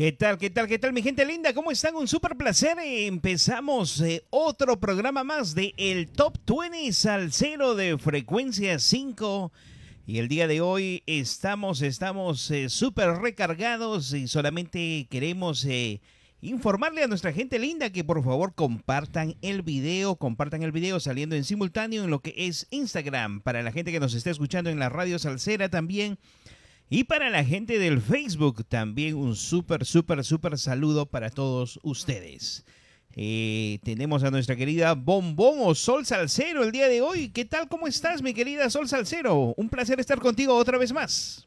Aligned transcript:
¿Qué 0.00 0.12
tal, 0.12 0.38
qué 0.38 0.48
tal, 0.48 0.66
qué 0.66 0.78
tal, 0.78 0.94
mi 0.94 1.02
gente 1.02 1.26
linda? 1.26 1.52
¿Cómo 1.52 1.70
están? 1.70 1.94
Un 1.94 2.08
súper 2.08 2.34
placer. 2.34 2.78
Empezamos 2.82 4.00
eh, 4.00 4.24
otro 4.30 4.80
programa 4.80 5.24
más 5.24 5.54
de 5.54 5.74
el 5.76 6.08
Top 6.08 6.38
20 6.46 7.10
al 7.10 7.30
cero 7.34 7.74
de 7.74 7.98
frecuencia 7.98 8.78
5. 8.78 9.52
Y 10.06 10.16
el 10.16 10.28
día 10.28 10.46
de 10.46 10.62
hoy 10.62 11.02
estamos, 11.04 11.82
estamos 11.82 12.50
eh, 12.50 12.70
súper 12.70 13.10
recargados 13.18 14.14
y 14.14 14.26
solamente 14.26 15.06
queremos 15.10 15.66
eh, 15.66 16.00
informarle 16.40 17.02
a 17.02 17.06
nuestra 17.06 17.34
gente 17.34 17.58
linda 17.58 17.90
que 17.90 18.02
por 18.02 18.24
favor 18.24 18.54
compartan 18.54 19.36
el 19.42 19.60
video, 19.60 20.16
compartan 20.16 20.62
el 20.62 20.72
video 20.72 20.98
saliendo 20.98 21.36
en 21.36 21.44
simultáneo 21.44 22.04
en 22.04 22.08
lo 22.08 22.20
que 22.20 22.32
es 22.38 22.68
Instagram. 22.70 23.42
Para 23.42 23.62
la 23.62 23.70
gente 23.70 23.92
que 23.92 24.00
nos 24.00 24.14
está 24.14 24.30
escuchando 24.30 24.70
en 24.70 24.78
la 24.78 24.88
radio 24.88 25.18
salsera 25.18 25.68
también 25.68 26.18
y 26.90 27.04
para 27.04 27.30
la 27.30 27.44
gente 27.44 27.78
del 27.78 28.00
Facebook, 28.00 28.64
también 28.64 29.14
un 29.14 29.36
súper, 29.36 29.86
súper, 29.86 30.24
súper 30.24 30.58
saludo 30.58 31.06
para 31.06 31.30
todos 31.30 31.78
ustedes. 31.84 32.64
Eh, 33.14 33.78
tenemos 33.84 34.24
a 34.24 34.30
nuestra 34.32 34.56
querida 34.56 34.94
Bombón 34.94 35.58
o 35.60 35.74
Sol 35.76 36.04
Salcero 36.04 36.64
el 36.64 36.72
día 36.72 36.88
de 36.88 37.00
hoy. 37.00 37.28
¿Qué 37.28 37.44
tal? 37.44 37.68
¿Cómo 37.68 37.86
estás, 37.86 38.22
mi 38.22 38.34
querida 38.34 38.68
Sol 38.70 38.88
Salcero? 38.88 39.54
Un 39.56 39.68
placer 39.68 40.00
estar 40.00 40.18
contigo 40.18 40.54
otra 40.54 40.78
vez 40.78 40.92
más. 40.92 41.46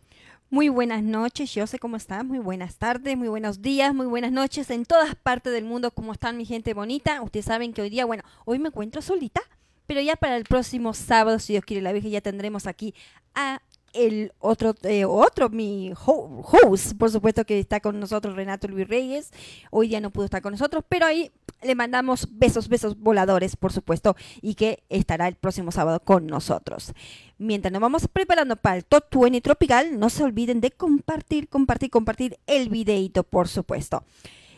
Muy 0.49 0.69
buenas 0.69 1.03
noches, 1.03 1.53
yo 1.53 1.67
sé 1.67 1.77
cómo 1.77 1.97
están, 1.97 2.27
muy 2.27 2.39
buenas 2.39 2.75
tardes, 2.75 3.17
muy 3.17 3.27
buenos 3.27 3.61
días, 3.61 3.93
muy 3.93 4.05
buenas 4.05 4.31
noches 4.31 4.69
en 4.69 4.85
todas 4.85 5.15
partes 5.15 5.51
del 5.51 5.65
mundo, 5.65 5.91
¿cómo 5.91 6.13
están 6.13 6.37
mi 6.37 6.45
gente 6.45 6.73
bonita? 6.73 7.21
Ustedes 7.21 7.45
saben 7.45 7.73
que 7.73 7.81
hoy 7.81 7.89
día, 7.89 8.05
bueno, 8.05 8.23
hoy 8.45 8.59
me 8.59 8.67
encuentro 8.67 9.01
solita, 9.01 9.41
pero 9.87 9.99
ya 9.99 10.15
para 10.15 10.37
el 10.37 10.43
próximo 10.43 10.93
sábado, 10.93 11.39
si 11.39 11.53
Dios 11.53 11.65
quiere 11.65 11.81
la 11.81 11.91
Virgen, 11.91 12.11
ya 12.11 12.21
tendremos 12.21 12.67
aquí 12.67 12.93
a 13.33 13.63
el 13.93 14.33
otro, 14.39 14.75
eh, 14.83 15.05
otro, 15.05 15.49
mi 15.49 15.93
host, 15.95 16.93
por 16.97 17.11
supuesto 17.11 17.45
que 17.45 17.59
está 17.59 17.79
con 17.79 17.99
nosotros, 17.99 18.35
Renato 18.35 18.67
Luis 18.67 18.87
Reyes. 18.87 19.31
Hoy 19.71 19.87
día 19.87 20.01
no 20.01 20.09
pudo 20.11 20.25
estar 20.25 20.41
con 20.41 20.51
nosotros, 20.51 20.83
pero 20.89 21.05
ahí 21.05 21.31
le 21.61 21.75
mandamos 21.75 22.27
besos, 22.31 22.67
besos 22.67 22.97
voladores, 22.99 23.55
por 23.55 23.71
supuesto, 23.71 24.15
y 24.41 24.55
que 24.55 24.83
estará 24.89 25.27
el 25.27 25.35
próximo 25.35 25.71
sábado 25.71 25.99
con 26.01 26.27
nosotros. 26.27 26.93
Mientras 27.37 27.71
nos 27.71 27.81
vamos 27.81 28.07
preparando 28.07 28.55
para 28.55 28.77
el 28.77 28.85
Top 28.85 29.05
20 29.11 29.41
Tropical, 29.41 29.99
no 29.99 30.09
se 30.09 30.23
olviden 30.23 30.59
de 30.61 30.71
compartir, 30.71 31.47
compartir, 31.47 31.89
compartir 31.89 32.39
el 32.47 32.69
videito, 32.69 33.23
por 33.23 33.47
supuesto. 33.47 34.03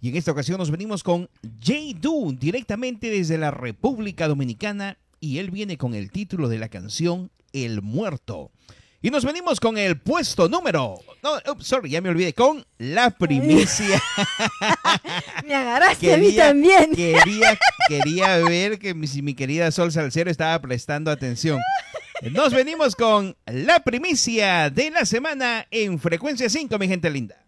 Y 0.00 0.08
en 0.08 0.16
esta 0.16 0.32
ocasión 0.32 0.58
nos 0.58 0.70
venimos 0.70 1.02
con 1.02 1.28
J. 1.64 1.98
Du, 2.00 2.34
directamente 2.38 3.10
desde 3.10 3.38
la 3.38 3.50
República 3.50 4.28
Dominicana 4.28 4.98
y 5.20 5.38
él 5.38 5.50
viene 5.50 5.76
con 5.76 5.94
el 5.94 6.10
título 6.10 6.48
de 6.48 6.58
la 6.58 6.68
canción 6.68 7.30
El 7.52 7.82
Muerto. 7.82 8.50
Y 9.02 9.10
nos 9.10 9.24
venimos 9.24 9.60
con 9.60 9.78
el 9.78 9.98
puesto 9.98 10.48
número. 10.48 10.98
No, 11.22 11.38
sorry, 11.60 11.90
ya 11.90 12.02
me 12.02 12.10
olvidé. 12.10 12.34
Con 12.34 12.66
la 12.76 13.10
primicia. 13.10 14.02
me 15.46 15.54
agarraste 15.54 16.12
a 16.12 16.18
mí 16.18 16.32
también. 16.32 16.94
Quería, 16.94 17.58
quería 17.88 18.36
ver 18.38 18.78
que 18.78 18.92
mi, 18.92 19.06
si 19.06 19.22
mi 19.22 19.34
querida 19.34 19.70
Sol 19.70 19.90
Salcero 19.90 20.30
estaba 20.30 20.60
prestando 20.60 21.10
atención. 21.10 21.60
Nos 22.30 22.52
venimos 22.52 22.94
con 22.94 23.34
la 23.46 23.80
primicia 23.80 24.68
de 24.68 24.90
la 24.90 25.06
semana 25.06 25.66
en 25.70 25.98
Frecuencia 25.98 26.50
5, 26.50 26.78
mi 26.78 26.86
gente 26.86 27.08
linda. 27.08 27.42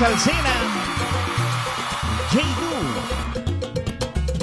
Radio 0.00 0.08
salsera. 0.16 0.54
j 2.30 2.40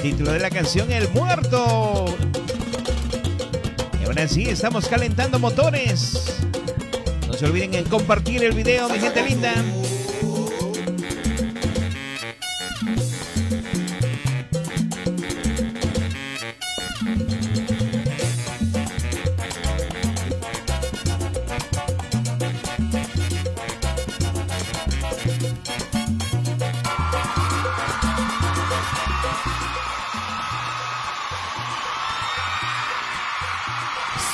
Título 0.02 0.32
de 0.32 0.40
la 0.40 0.50
canción 0.50 0.92
El 0.92 1.08
Muerto. 1.10 2.04
Y 4.00 4.04
ahora 4.04 4.28
sí, 4.28 4.48
estamos 4.48 4.88
calentando 4.88 5.38
motores. 5.38 6.38
No 7.26 7.34
se 7.34 7.46
olviden 7.46 7.74
en 7.74 7.84
compartir 7.84 8.44
el 8.44 8.52
video, 8.52 8.88
mi 8.88 8.98
gente 8.98 9.22
linda. 9.22 9.54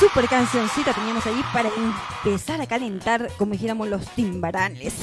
Super 0.02 0.26
cancioncita 0.26 0.92
teníamos 0.92 1.24
ahí 1.26 1.40
para 1.52 1.70
empezar 2.24 2.60
a 2.60 2.66
calentar, 2.66 3.30
como 3.38 3.52
dijéramos, 3.52 3.86
los 3.86 4.04
timbaranes. 4.16 4.94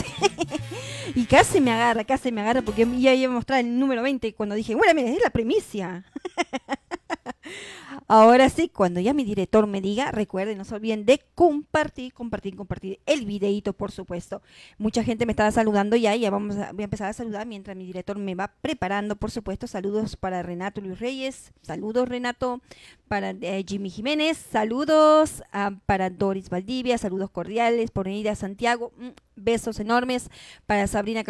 y 1.16 1.26
casi 1.26 1.62
me 1.62 1.72
agarra, 1.72 2.04
casi 2.04 2.34
me 2.34 2.42
agarra, 2.42 2.64
porque 2.64 2.86
ya 3.00 3.14
iba 3.14 3.32
a 3.32 3.34
mostrar 3.34 3.62
el 3.62 3.80
número 3.80 4.02
20 4.02 4.34
cuando 4.34 4.56
dije, 4.56 4.76
bueno, 4.76 4.94
mira, 4.94 5.10
es 5.10 5.24
la 5.24 5.30
primicia. 5.30 6.04
Ahora 8.12 8.50
sí, 8.50 8.70
cuando 8.70 9.00
ya 9.00 9.14
mi 9.14 9.24
director 9.24 9.68
me 9.68 9.82
diga, 9.82 10.12
recuerden, 10.12 10.58
no 10.58 10.66
se 10.66 10.74
olviden 10.74 11.06
de 11.06 11.22
compartir, 11.36 12.12
compartir, 12.12 12.56
compartir 12.56 13.00
el 13.06 13.24
videito, 13.24 13.72
por 13.72 13.92
supuesto. 13.92 14.42
Mucha 14.80 15.04
gente 15.04 15.28
me 15.28 15.32
estaba 15.32 15.52
saludando 15.52 15.96
ya, 15.96 16.16
ya 16.16 16.32
vamos 16.32 16.58
a, 16.58 16.72
voy 16.72 16.82
a 16.82 16.86
empezar 16.86 17.08
a 17.08 17.14
saludar 17.14 17.46
mientras 17.46 17.78
mi 17.78 17.86
director 17.86 18.18
me 18.18 18.34
va 18.34 18.52
preparando, 18.62 19.16
por 19.16 19.30
supuesto. 19.30 19.68
Saludos 19.68 20.16
para 20.16 20.42
Renato 20.42 20.82
Luis 20.82 21.00
Reyes, 21.00 21.52
saludos 21.62 22.10
Renato, 22.10 22.62
para 23.08 23.30
eh, 23.30 23.64
Jimmy 23.68 23.92
Jiménez, 23.92 24.38
saludos 24.38 25.44
ah, 25.52 25.74
para 25.86 26.10
Doris 26.10 26.50
Valdivia, 26.50 26.98
saludos 26.98 27.30
cordiales, 27.30 27.92
por 27.92 28.08
a 28.08 28.36
Santiago, 28.36 28.92
mm, 28.98 29.10
besos 29.44 29.80
enormes 29.80 30.30
para 30.66 30.88
Sabrina 30.88 31.24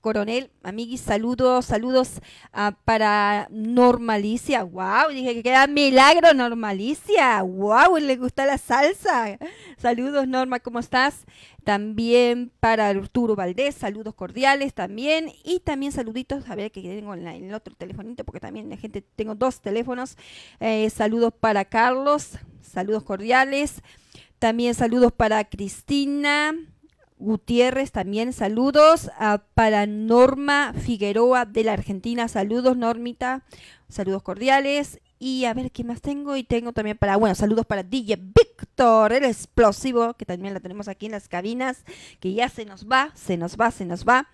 Coronel, 0.00 0.50
amiguis, 0.62 1.00
saludos, 1.00 1.66
saludos 1.66 2.20
ah, 2.52 2.76
para 2.84 3.48
Normalicia, 3.50 4.62
wow, 4.62 5.10
dije 5.10 5.34
que 5.34 5.42
queda 5.42 5.66
milagro 5.66 6.34
Normalicia, 6.34 7.42
wow, 7.42 7.96
le 7.98 8.16
gusta 8.16 8.46
la 8.46 8.58
salsa, 8.58 9.38
saludos 9.78 10.28
Norma, 10.28 10.60
¿cómo 10.60 10.78
estás? 10.78 11.24
También 11.64 12.50
para 12.58 12.88
Arturo 12.88 13.36
Valdés, 13.36 13.76
saludos 13.76 14.14
cordiales 14.14 14.74
también. 14.74 15.30
Y 15.44 15.60
también 15.60 15.92
saluditos, 15.92 16.48
a 16.48 16.56
ver 16.56 16.72
que 16.72 16.82
tengo 16.82 17.14
en, 17.14 17.26
el 17.26 17.54
otro 17.54 17.74
telefonito, 17.76 18.24
porque 18.24 18.40
también 18.40 18.68
la 18.68 18.76
gente, 18.76 19.00
tengo 19.00 19.34
dos 19.36 19.60
teléfonos. 19.60 20.16
Eh, 20.58 20.90
saludos 20.90 21.32
para 21.38 21.64
Carlos, 21.64 22.38
saludos 22.60 23.04
cordiales. 23.04 23.82
También 24.40 24.74
saludos 24.74 25.12
para 25.12 25.44
Cristina. 25.44 26.52
Gutiérrez 27.22 27.92
también 27.92 28.32
saludos 28.32 29.10
para 29.54 29.86
Norma 29.86 30.74
Figueroa 30.74 31.44
de 31.44 31.64
la 31.64 31.72
Argentina, 31.72 32.26
saludos 32.26 32.76
Normita, 32.76 33.44
saludos 33.88 34.22
cordiales 34.22 35.00
y 35.20 35.44
a 35.44 35.54
ver 35.54 35.70
qué 35.70 35.84
más 35.84 36.00
tengo. 36.00 36.36
Y 36.36 36.42
tengo 36.42 36.72
también 36.72 36.98
para, 36.98 37.16
bueno, 37.16 37.36
saludos 37.36 37.64
para 37.64 37.84
DJ 37.84 38.16
Víctor, 38.16 39.12
el 39.12 39.24
explosivo, 39.24 40.14
que 40.14 40.26
también 40.26 40.52
la 40.52 40.60
tenemos 40.60 40.88
aquí 40.88 41.06
en 41.06 41.12
las 41.12 41.28
cabinas, 41.28 41.84
que 42.18 42.32
ya 42.32 42.48
se 42.48 42.64
nos 42.64 42.88
va, 42.88 43.12
se 43.14 43.36
nos 43.36 43.56
va, 43.56 43.70
se 43.70 43.84
nos 43.84 44.04
va. 44.04 44.28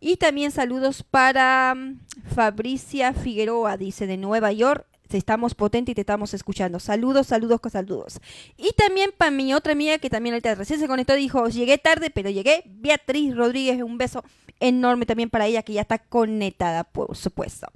Y 0.00 0.16
también 0.16 0.50
saludos 0.50 1.02
para 1.02 1.74
mm, 1.74 2.00
Fabricia 2.34 3.12
Figueroa, 3.12 3.76
dice 3.76 4.06
de 4.06 4.16
Nueva 4.16 4.52
York 4.52 4.86
estamos 5.14 5.54
potentes 5.54 5.92
y 5.92 5.94
te 5.94 6.02
estamos 6.02 6.34
escuchando. 6.34 6.80
Saludos, 6.80 7.28
saludos, 7.28 7.60
saludos. 7.70 8.20
Y 8.56 8.72
también 8.72 9.10
para 9.16 9.30
mi 9.30 9.54
otra 9.54 9.72
amiga 9.72 9.98
que 9.98 10.10
también 10.10 10.34
ahorita 10.34 10.54
recién 10.54 10.80
se 10.80 10.88
conectó, 10.88 11.14
dijo, 11.14 11.48
llegué 11.48 11.78
tarde, 11.78 12.10
pero 12.10 12.30
llegué. 12.30 12.62
Beatriz 12.66 13.34
Rodríguez, 13.34 13.82
un 13.82 13.98
beso 13.98 14.24
enorme 14.60 15.06
también 15.06 15.30
para 15.30 15.46
ella 15.46 15.62
que 15.62 15.72
ya 15.72 15.82
está 15.82 15.98
conectada, 15.98 16.84
por 16.84 17.16
supuesto. 17.16 17.66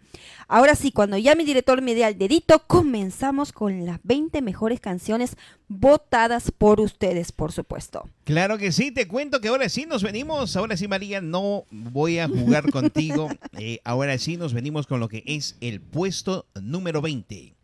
Ahora 0.49 0.75
sí, 0.75 0.93
cuando 0.93 1.19
ya 1.19 1.35
mi 1.35 1.45
director 1.45 1.83
me 1.83 1.95
dé 1.95 2.05
al 2.05 2.17
dedito, 2.17 2.63
comenzamos 2.67 3.53
con 3.53 3.85
las 3.85 3.99
20 4.05 4.41
mejores 4.43 4.81
canciones 4.81 5.37
votadas 5.69 6.53
por 6.53 6.81
ustedes, 6.81 7.33
por 7.33 7.53
supuesto. 7.53 8.09
Claro 8.27 8.59
que 8.59 8.73
sí, 8.73 8.91
te 8.91 9.07
cuento 9.07 9.41
que 9.41 9.47
ahora 9.47 9.69
sí 9.69 9.87
nos 9.87 10.03
venimos, 10.03 10.57
ahora 10.57 10.77
sí 10.77 10.89
María, 10.89 11.21
no 11.21 11.65
voy 11.71 12.19
a 12.19 12.27
jugar 12.27 12.69
contigo, 12.73 13.29
eh, 13.53 13.79
ahora 13.85 14.19
sí 14.19 14.37
nos 14.37 14.53
venimos 14.53 14.89
con 14.89 14.99
lo 14.99 15.09
que 15.09 15.23
es 15.27 15.55
el 15.61 15.81
puesto 15.81 16.45
número 16.61 17.01
20. 17.01 17.55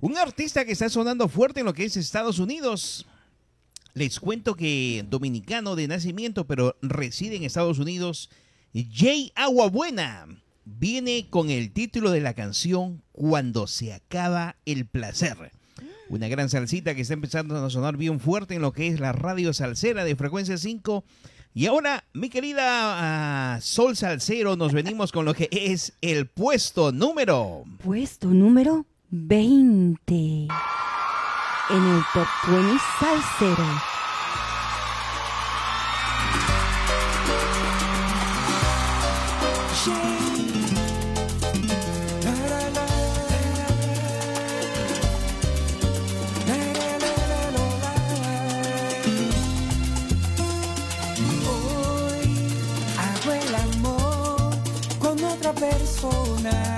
Un 0.00 0.16
artista 0.16 0.64
que 0.64 0.72
está 0.72 0.88
sonando 0.88 1.28
fuerte 1.28 1.60
en 1.60 1.66
lo 1.66 1.74
que 1.74 1.84
es 1.84 1.98
Estados 1.98 2.38
Unidos. 2.38 3.06
Les 3.92 4.20
cuento 4.20 4.54
que 4.54 5.04
dominicano 5.10 5.76
de 5.76 5.86
nacimiento, 5.86 6.46
pero 6.46 6.78
reside 6.80 7.36
en 7.36 7.44
Estados 7.44 7.78
Unidos, 7.78 8.30
Jay 8.72 9.32
Aguabuena, 9.34 10.28
viene 10.64 11.26
con 11.28 11.50
el 11.50 11.72
título 11.72 12.10
de 12.10 12.22
la 12.22 12.32
canción 12.32 13.02
Cuando 13.12 13.66
se 13.66 13.92
acaba 13.92 14.56
el 14.64 14.86
placer. 14.86 15.52
Una 16.08 16.28
gran 16.28 16.48
salsita 16.48 16.94
que 16.94 17.02
está 17.02 17.14
empezando 17.14 17.56
a 17.56 17.70
sonar 17.70 17.96
bien 17.96 18.20
fuerte 18.20 18.54
en 18.54 18.62
lo 18.62 18.72
que 18.72 18.88
es 18.88 19.00
la 19.00 19.12
radio 19.12 19.52
salsera 19.52 20.04
de 20.04 20.16
frecuencia 20.16 20.56
5. 20.56 21.04
Y 21.54 21.66
ahora, 21.66 22.04
mi 22.12 22.30
querida 22.30 23.54
ah, 23.54 23.60
Sol 23.60 23.96
Salcero, 23.96 24.56
nos 24.56 24.72
venimos 24.72 25.12
con 25.12 25.24
lo 25.24 25.34
que 25.34 25.48
es 25.50 25.94
el 26.00 26.26
puesto 26.26 26.92
número. 26.92 27.64
Puesto 27.82 28.28
número 28.28 28.86
20. 29.10 30.14
En 30.14 30.48
el 31.70 32.02
Top 32.12 32.26
20 32.48 32.78
Salsero. 32.98 34.03
satisfied. 55.78 56.73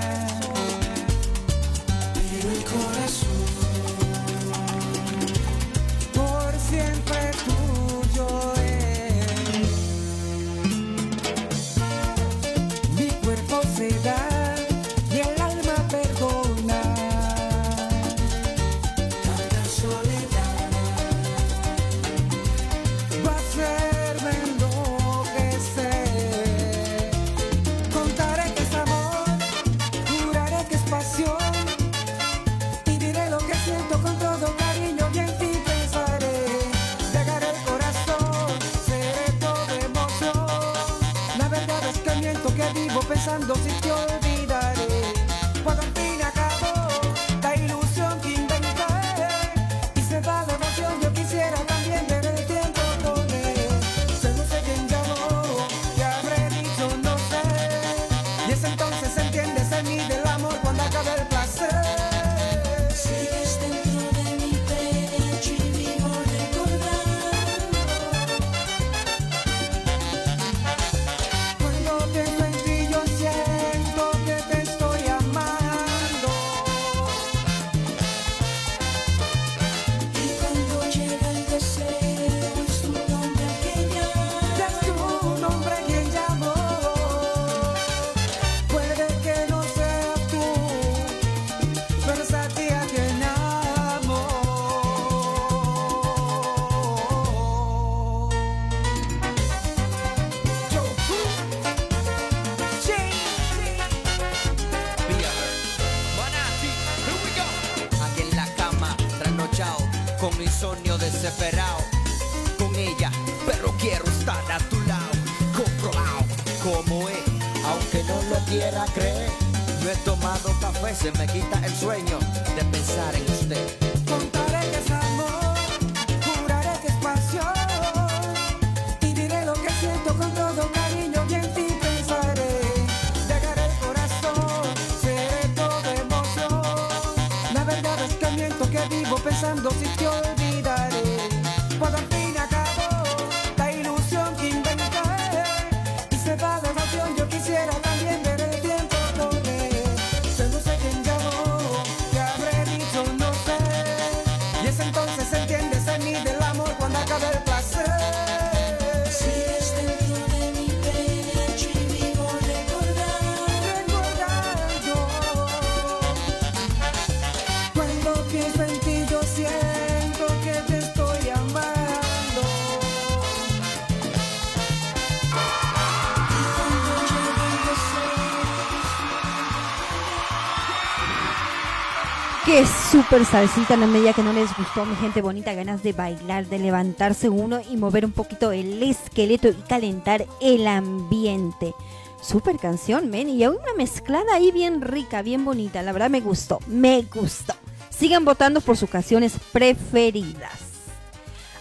Qué 182.47 182.65
súper 182.65 183.25
salsita 183.25 183.73
en 183.73 183.81
la 183.81 183.87
media 183.87 184.13
que 184.13 184.23
no 184.23 184.31
les 184.31 184.55
gustó, 184.55 184.85
mi 184.85 184.95
gente 184.95 185.21
bonita, 185.21 185.53
ganas 185.53 185.83
de 185.83 185.91
bailar, 185.91 186.47
de 186.47 186.59
levantarse 186.59 187.27
uno 187.27 187.59
y 187.69 187.75
mover 187.75 188.05
un 188.05 188.13
poquito 188.13 188.53
el 188.53 188.81
esqueleto 188.81 189.49
y 189.49 189.53
calentar 189.67 190.25
el 190.39 190.65
ambiente. 190.65 191.73
Súper 192.21 192.57
canción, 192.57 193.09
men, 193.09 193.27
y 193.27 193.45
una 193.45 193.73
mezclada 193.75 194.33
ahí 194.33 194.53
bien 194.53 194.79
rica, 194.79 195.21
bien 195.23 195.43
bonita, 195.43 195.81
la 195.81 195.91
verdad 195.91 196.09
me 196.09 196.21
gustó, 196.21 196.59
me 196.67 197.01
gustó. 197.13 197.53
Sigan 197.89 198.23
votando 198.23 198.61
por 198.61 198.77
sus 198.77 198.89
canciones 198.89 199.33
preferidas. 199.51 200.61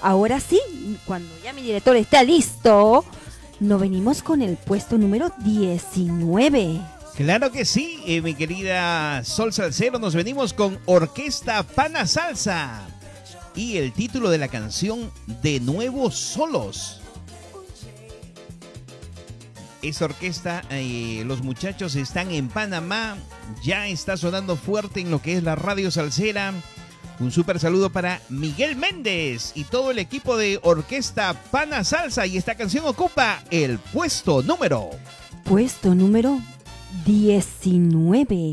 Ahora 0.01 0.39
sí, 0.39 0.61
cuando 1.05 1.37
ya 1.43 1.53
mi 1.53 1.63
director 1.63 1.97
está 1.97 2.23
listo, 2.23 3.05
nos 3.59 3.81
venimos 3.81 4.23
con 4.23 4.41
el 4.41 4.57
puesto 4.57 4.99
número 4.99 5.33
19. 5.39 6.81
Claro 7.17 7.51
que 7.51 7.65
sí, 7.65 8.03
eh, 8.07 8.21
mi 8.21 8.35
querida 8.35 9.25
Sol 9.25 9.51
Salcero, 9.51 9.99
nos 9.99 10.15
venimos 10.15 10.53
con 10.53 10.79
Orquesta 10.85 11.63
Pana 11.63 12.07
Salsa 12.07 12.87
y 13.55 13.79
el 13.79 13.95
título 13.95 14.29
de 14.29 14.37
la 14.37 14.49
canción 14.49 15.11
De 15.41 15.59
Nuevo 15.59 16.11
Solos. 16.11 17.01
Esa 19.81 20.05
orquesta, 20.05 20.63
eh, 20.69 21.23
los 21.25 21.43
muchachos 21.43 21.95
están 21.97 22.33
en 22.33 22.49
Panamá, 22.49 23.17
ya 23.63 23.89
está 23.89 24.19
sonando 24.19 24.55
fuerte 24.57 25.01
en 25.01 25.11
lo 25.11 25.23
que 25.23 25.39
es 25.39 25.43
la 25.43 25.55
radio 25.55 25.91
salsera. 25.91 26.53
Un 27.19 27.33
súper 27.33 27.59
saludo 27.59 27.89
para 27.89 28.21
Miguel 28.29 28.77
Méndez 28.77 29.53
y 29.55 29.65
todo 29.65 29.91
el 29.91 29.99
equipo 29.99 30.37
de 30.37 30.61
Orquesta 30.63 31.33
Pana 31.51 31.83
Salsa 31.83 32.27
y 32.27 32.37
esta 32.37 32.57
canción 32.57 32.85
ocupa 32.85 33.43
el 33.51 33.79
puesto 33.79 34.43
número 34.43 34.91
Puesto 35.45 35.95
número 35.95 36.43
19. 37.05 38.53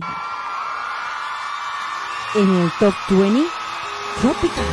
En 2.36 2.56
el 2.56 2.72
top 2.80 2.94
20, 3.10 3.42
Tropical. 4.22 4.66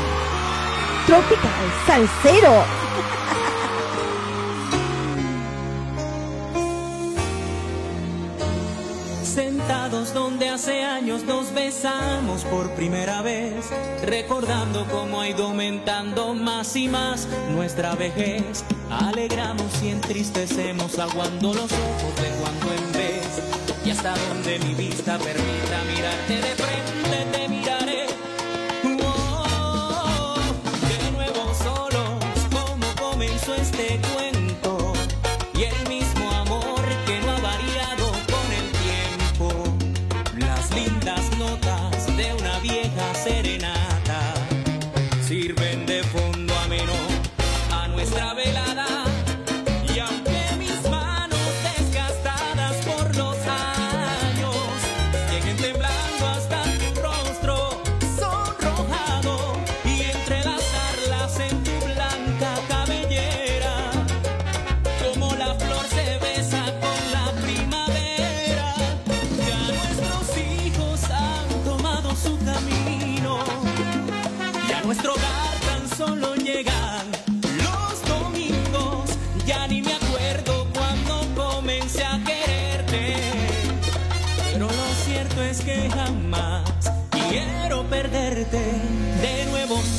Tropical 1.07 1.51
Salsero. 1.87 2.65
Sentados 9.23 10.13
donde 10.15 10.49
hace 10.49 10.83
años 10.83 11.25
nos 11.25 11.53
besamos 11.53 12.45
por 12.45 12.71
primera 12.73 13.23
vez, 13.23 13.71
recordando 14.05 14.87
cómo 14.91 15.21
ha 15.21 15.29
ido 15.29 15.47
aumentando 15.47 16.35
más 16.35 16.75
y 16.77 16.89
más 16.89 17.29
nuestra 17.51 17.95
vejez. 17.95 18.65
Alegramos 18.91 19.83
y 19.83 19.91
entristecemos, 19.91 20.99
aguando 20.99 21.55
los 21.55 21.73
ojos 21.73 22.17
de 22.17 22.31
cuando 22.41 22.73
en 22.73 22.93
vez. 22.93 23.60
Y 23.85 23.91
hasta 23.91 24.15
donde 24.29 24.59
mi 24.59 24.75
vista 24.75 25.19
permita 25.19 25.85
mirarte 25.89 26.35
de 26.35 26.55
frente, 26.55 26.90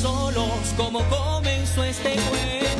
solos 0.00 0.74
como 0.76 1.00
comenzó 1.08 1.84
este 1.84 2.14
cuento. 2.14 2.71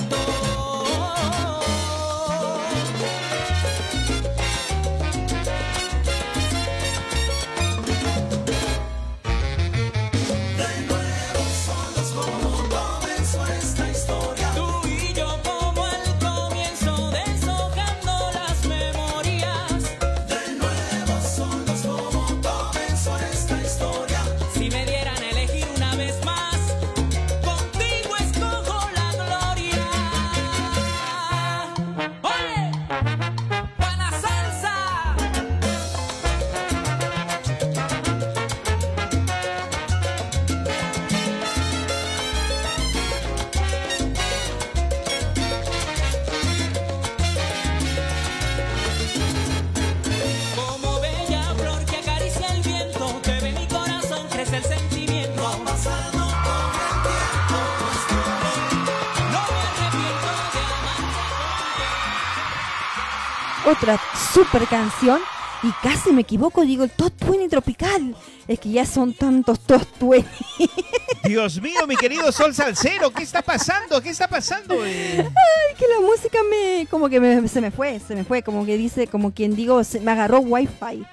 Super 64.32 64.66
canción 64.66 65.20
Y 65.62 65.70
casi 65.82 66.10
me 66.12 66.22
equivoco, 66.22 66.62
digo 66.62 66.84
el 66.84 66.90
Top 66.90 67.12
20 67.20 67.48
tropical. 67.48 68.16
Es 68.48 68.58
que 68.58 68.70
ya 68.70 68.84
son 68.84 69.14
tantos 69.14 69.60
Top 69.60 69.86
20. 70.00 70.28
Dios 71.24 71.60
mío, 71.62 71.86
mi 71.86 71.94
querido 71.96 72.32
Sol 72.32 72.52
Salcero, 72.52 73.12
¿qué 73.12 73.22
está 73.22 73.42
pasando? 73.42 74.02
¿Qué 74.02 74.10
está 74.10 74.26
pasando? 74.26 74.84
Eh, 74.84 75.18
Ay, 75.18 75.76
que 75.78 75.84
la 75.86 76.00
música 76.04 76.38
me. 76.50 76.86
como 76.90 77.08
que 77.08 77.20
me- 77.20 77.46
se 77.46 77.60
me 77.60 77.70
fue, 77.70 78.00
se 78.00 78.16
me 78.16 78.24
fue. 78.24 78.42
Como 78.42 78.66
que 78.66 78.76
dice, 78.76 79.06
como 79.06 79.32
quien 79.32 79.54
digo, 79.54 79.84
se, 79.84 80.00
me 80.00 80.10
agarró 80.10 80.40
wifi. 80.40 81.04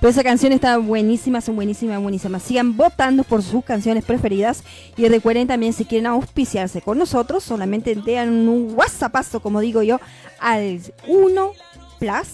Pero 0.00 0.10
esa 0.10 0.22
canción 0.22 0.52
está 0.52 0.78
buenísima, 0.78 1.40
son 1.40 1.56
buenísimas, 1.56 2.00
buenísimas. 2.00 2.44
Sigan 2.44 2.76
votando 2.76 3.24
por 3.24 3.42
sus 3.42 3.64
canciones 3.64 4.04
preferidas. 4.04 4.62
Y 4.96 5.08
recuerden 5.08 5.48
también, 5.48 5.72
si 5.72 5.84
quieren 5.84 6.06
auspiciarse 6.06 6.80
con 6.80 6.98
nosotros, 6.98 7.42
solamente 7.42 7.96
den 7.96 8.48
un 8.48 8.74
WhatsAppazo, 8.76 9.40
como 9.40 9.58
digo 9.60 9.82
yo, 9.82 9.98
al 10.38 10.80
1 11.08 11.52
plus 11.98 12.28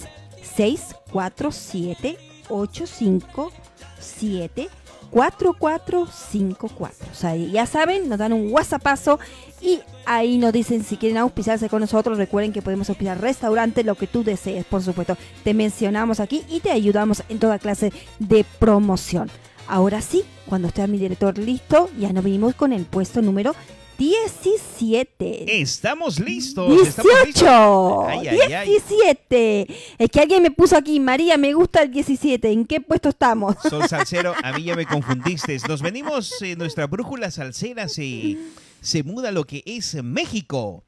647 0.57 2.19
857 2.51 4.69
4454. 5.15 7.07
O 7.11 7.15
sea, 7.15 7.37
ya 7.37 7.67
saben, 7.67 8.09
nos 8.09 8.19
dan 8.19 8.33
un 8.33 8.53
WhatsAppazo 8.53 9.21
y 9.61 9.79
ahí 10.07 10.39
nos 10.39 10.53
dicen 10.53 10.83
si 10.83 10.97
quieren 10.97 11.19
auspiciarse 11.19 11.69
con 11.69 11.81
nosotros. 11.81 12.19
Recuerden 12.19 12.53
que 12.53 12.63
podemos 12.63 12.89
auspiciar 12.89 13.21
restaurante, 13.21 13.85
lo 13.85 13.95
que 13.95 14.09
tú 14.09 14.25
desees, 14.25 14.65
por 14.65 14.83
supuesto. 14.83 15.17
Te 15.45 15.55
mencionamos 15.55 16.19
aquí 16.19 16.43
y 16.49 16.59
te 16.59 16.73
ayudamos 16.73 17.23
en 17.29 17.39
toda 17.39 17.61
clase 17.61 17.93
de 18.19 18.45
promoción. 18.59 19.31
Ahora 19.69 20.01
sí, 20.01 20.25
cuando 20.47 20.67
esté 20.67 20.85
mi 20.89 20.99
director 20.99 21.39
listo, 21.39 21.89
ya 21.97 22.13
nos 22.13 22.25
venimos 22.25 22.57
con 22.57 22.73
el 22.73 22.85
puesto 22.85 23.23
número 23.23 23.55
17. 23.99 25.61
Estamos 25.61 26.19
listos. 26.19 26.87
estamos 26.87 27.13
listos. 27.27 27.45
18. 27.45 28.07
Ay, 28.09 28.29
ay, 28.29 28.53
ay. 28.53 28.69
17. 28.69 29.67
Es 29.99 30.11
que 30.11 30.21
alguien 30.21 30.43
me 30.43 30.51
puso 30.51 30.77
aquí, 30.77 30.99
María, 31.01 31.37
me 31.37 31.53
gusta 31.55 31.83
el 31.83 31.93
17. 31.93 32.51
¿En 32.51 32.67
qué 32.67 32.81
puesto 32.81 33.11
estamos? 33.11 33.57
Sol 33.69 33.89
Salcero, 33.89 34.35
a 34.43 34.53
mí 34.53 34.65
ya 34.65 34.77
me 34.77 34.87
confundiste. 34.87 35.57
Nos 35.69 35.83
venimos, 35.83 36.43
eh, 36.43 36.57
nuestra 36.57 36.87
brújula 36.87 37.31
salsera 37.31 37.89
se, 37.89 38.37
se 38.81 39.03
muda 39.03 39.31
lo 39.31 39.45
que 39.45 39.63
es 39.67 39.95
México. 40.03 40.85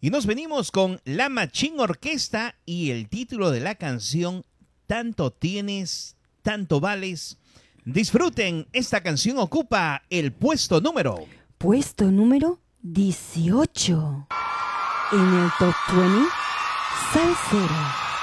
Y 0.00 0.10
nos 0.10 0.26
venimos 0.26 0.70
con 0.70 1.00
La 1.04 1.28
Machín 1.28 1.80
Orquesta 1.80 2.56
y 2.66 2.90
el 2.90 3.08
título 3.08 3.50
de 3.50 3.60
la 3.60 3.74
canción 3.74 4.44
Tanto 4.86 5.32
tienes, 5.32 6.16
tanto 6.42 6.78
vales. 6.78 7.38
Disfruten, 7.86 8.66
esta 8.72 9.02
canción 9.02 9.38
ocupa 9.38 10.02
el 10.10 10.32
puesto 10.32 10.80
número. 10.80 11.26
Puesto 11.58 12.10
número 12.10 12.58
18. 12.82 14.26
En 15.12 15.34
el 15.34 15.50
top 15.58 15.74
20, 15.94 16.28
Salsero. 17.12 18.13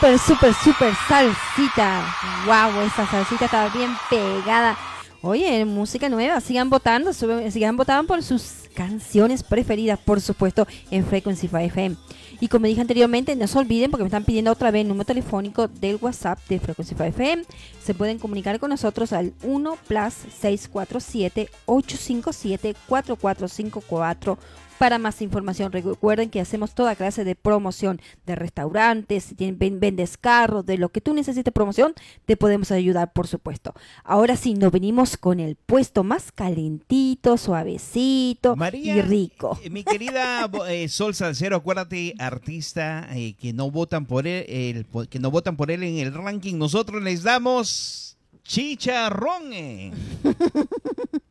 Súper, 0.00 0.18
súper, 0.18 0.54
súper 0.54 0.94
salsita. 1.08 2.02
Wow, 2.46 2.80
esa 2.82 3.06
salsita 3.06 3.44
estaba 3.44 3.68
bien 3.68 3.90
pegada. 4.08 4.76
Oye, 5.20 5.66
música 5.66 6.08
nueva, 6.08 6.40
sigan 6.40 6.70
votando, 6.70 7.12
sigan 7.12 7.76
votando 7.76 8.06
por 8.06 8.22
sus 8.22 8.70
canciones 8.74 9.42
preferidas, 9.42 9.98
por 9.98 10.22
supuesto, 10.22 10.66
en 10.90 11.04
Frequency 11.04 11.48
5 11.48 11.58
FM. 11.58 11.96
Y 12.40 12.48
como 12.48 12.64
dije 12.64 12.80
anteriormente, 12.80 13.36
no 13.36 13.46
se 13.46 13.58
olviden 13.58 13.90
porque 13.90 14.04
me 14.04 14.08
están 14.08 14.24
pidiendo 14.24 14.50
otra 14.50 14.70
vez 14.70 14.82
el 14.82 14.88
número 14.88 15.04
telefónico 15.04 15.68
del 15.68 15.98
WhatsApp 16.00 16.38
de 16.48 16.58
Frequency 16.60 16.94
5 16.94 17.04
FM. 17.04 17.44
Se 17.84 17.92
pueden 17.92 18.18
comunicar 18.18 18.58
con 18.58 18.70
nosotros 18.70 19.12
al 19.12 19.34
1 19.42 19.76
plus 19.86 20.14
647 20.40 21.50
857 21.66 22.74
4454 22.88 24.38
para 24.80 24.96
más 24.98 25.20
información, 25.20 25.72
recuerden 25.72 26.30
que 26.30 26.40
hacemos 26.40 26.74
toda 26.74 26.96
clase 26.96 27.22
de 27.22 27.34
promoción 27.34 28.00
de 28.24 28.34
restaurantes, 28.34 29.24
si 29.24 29.34
tienen, 29.34 29.58
ven- 29.58 29.78
vendes 29.78 30.16
carros, 30.16 30.64
de 30.64 30.78
lo 30.78 30.88
que 30.88 31.02
tú 31.02 31.12
necesites 31.12 31.52
promoción, 31.52 31.92
te 32.24 32.34
podemos 32.38 32.70
ayudar, 32.70 33.12
por 33.12 33.26
supuesto. 33.26 33.74
Ahora 34.04 34.36
sí, 34.38 34.54
nos 34.54 34.72
venimos 34.72 35.18
con 35.18 35.38
el 35.38 35.56
puesto 35.56 36.02
más 36.02 36.32
calentito, 36.32 37.36
suavecito 37.36 38.56
María, 38.56 38.96
y 38.96 39.02
rico. 39.02 39.58
eh, 39.62 39.68
mi 39.68 39.84
querida 39.84 40.50
eh, 40.70 40.88
Sol 40.88 41.14
Salcero, 41.14 41.56
acuérdate, 41.56 42.14
artista 42.18 43.06
eh, 43.12 43.34
que 43.34 43.52
no 43.52 43.70
votan 43.70 44.06
por 44.06 44.26
él, 44.26 44.46
el- 44.48 44.86
que 45.10 45.18
no 45.18 45.30
votan 45.30 45.58
por 45.58 45.70
él 45.70 45.82
en 45.82 45.98
el 45.98 46.14
ranking, 46.14 46.56
nosotros 46.56 47.02
les 47.02 47.22
damos 47.22 48.16
chicharrón. 48.44 49.50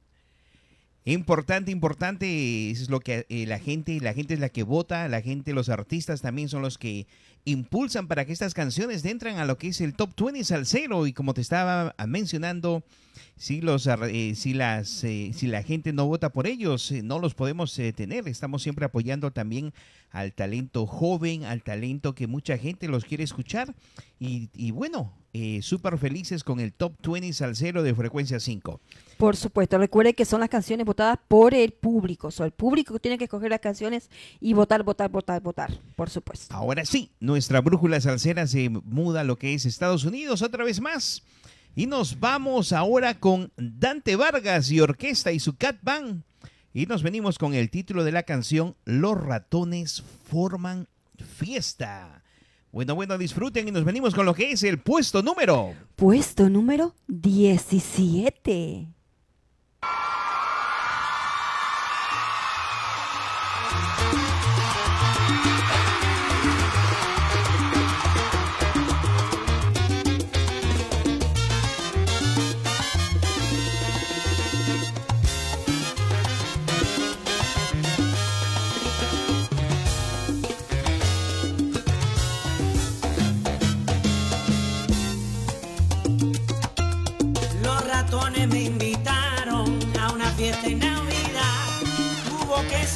Importante, 1.09 1.71
importante 1.71 2.69
es 2.69 2.87
lo 2.91 2.99
que 2.99 3.25
eh, 3.29 3.47
la 3.47 3.57
gente, 3.57 3.99
la 3.99 4.13
gente 4.13 4.35
es 4.35 4.39
la 4.39 4.49
que 4.49 4.61
vota, 4.61 5.07
la 5.07 5.21
gente, 5.21 5.53
los 5.53 5.69
artistas 5.69 6.21
también 6.21 6.49
son 6.49 6.61
los 6.61 6.77
que 6.77 7.07
impulsan 7.45 8.07
para 8.07 8.25
que 8.25 8.31
estas 8.33 8.53
canciones 8.53 9.03
entren 9.03 9.39
a 9.39 9.45
lo 9.45 9.57
que 9.57 9.69
es 9.69 9.81
el 9.81 9.95
top 9.95 10.11
20 10.15 10.43
salsero 10.43 11.07
y 11.07 11.13
como 11.13 11.33
te 11.33 11.41
estaba 11.41 11.95
mencionando, 12.05 12.83
si 13.35 13.61
los 13.61 13.87
eh, 13.87 14.33
si 14.35 14.53
las 14.53 15.03
eh, 15.03 15.31
si 15.33 15.47
la 15.47 15.63
gente 15.63 15.93
no 15.93 16.05
vota 16.05 16.31
por 16.31 16.47
ellos 16.47 16.91
eh, 16.91 17.01
no 17.03 17.19
los 17.19 17.33
podemos 17.33 17.73
tener 17.95 18.27
estamos 18.27 18.63
siempre 18.63 18.85
apoyando 18.85 19.31
también 19.31 19.73
al 20.11 20.33
talento 20.33 20.85
joven 20.85 21.45
al 21.45 21.63
talento 21.63 22.15
que 22.15 22.27
mucha 22.27 22.57
gente 22.57 22.87
los 22.87 23.05
quiere 23.05 23.23
escuchar 23.23 23.73
y, 24.19 24.49
y 24.53 24.71
bueno 24.71 25.13
eh, 25.31 25.59
súper 25.61 25.95
felices 25.99 26.43
con 26.43 26.59
el 26.59 26.73
top 26.73 26.93
20 27.07 27.33
salsero 27.33 27.83
de 27.83 27.93
frecuencia 27.93 28.39
5 28.39 28.81
Por 29.17 29.35
supuesto, 29.35 29.77
recuerde 29.77 30.15
que 30.15 30.25
son 30.25 30.39
las 30.39 30.49
canciones 30.49 30.87
votadas 30.87 31.19
por 31.27 31.53
el 31.53 31.71
público. 31.71 32.29
O 32.29 32.31
sea, 32.31 32.47
el 32.47 32.51
público 32.51 32.97
tiene 32.97 33.19
que 33.19 33.25
escoger 33.25 33.51
las 33.51 33.59
canciones 33.59 34.09
y 34.39 34.53
votar, 34.53 34.81
votar, 34.81 35.11
votar, 35.11 35.39
votar. 35.39 35.71
Por 35.95 36.09
supuesto. 36.09 36.55
Ahora 36.55 36.83
sí, 36.83 37.11
nuestra 37.19 37.61
brújula 37.61 38.01
salsera 38.01 38.47
se 38.47 38.69
muda 38.69 39.21
a 39.21 39.23
lo 39.23 39.37
que 39.37 39.53
es 39.53 39.67
Estados 39.67 40.03
Unidos 40.03 40.41
otra 40.41 40.63
vez 40.63 40.81
más. 40.81 41.21
Y 41.75 41.87
nos 41.87 42.19
vamos 42.19 42.73
ahora 42.73 43.19
con 43.19 43.51
Dante 43.57 44.15
Vargas 44.15 44.71
y 44.71 44.79
orquesta 44.79 45.31
y 45.31 45.39
su 45.39 45.55
Cat 45.55 45.77
Band. 45.81 46.23
Y 46.73 46.85
nos 46.85 47.03
venimos 47.03 47.37
con 47.37 47.53
el 47.53 47.69
título 47.69 48.03
de 48.03 48.11
la 48.11 48.23
canción 48.23 48.75
Los 48.85 49.19
ratones 49.19 50.03
forman 50.29 50.87
fiesta. 51.37 52.23
Bueno, 52.71 52.95
bueno, 52.95 53.17
disfruten 53.17 53.67
y 53.67 53.71
nos 53.71 53.83
venimos 53.83 54.13
con 54.13 54.25
lo 54.25 54.35
que 54.35 54.51
es 54.51 54.61
el 54.63 54.79
puesto 54.79 55.23
número. 55.23 55.73
Puesto 55.95 56.49
número 56.49 56.93
17. 57.07 58.98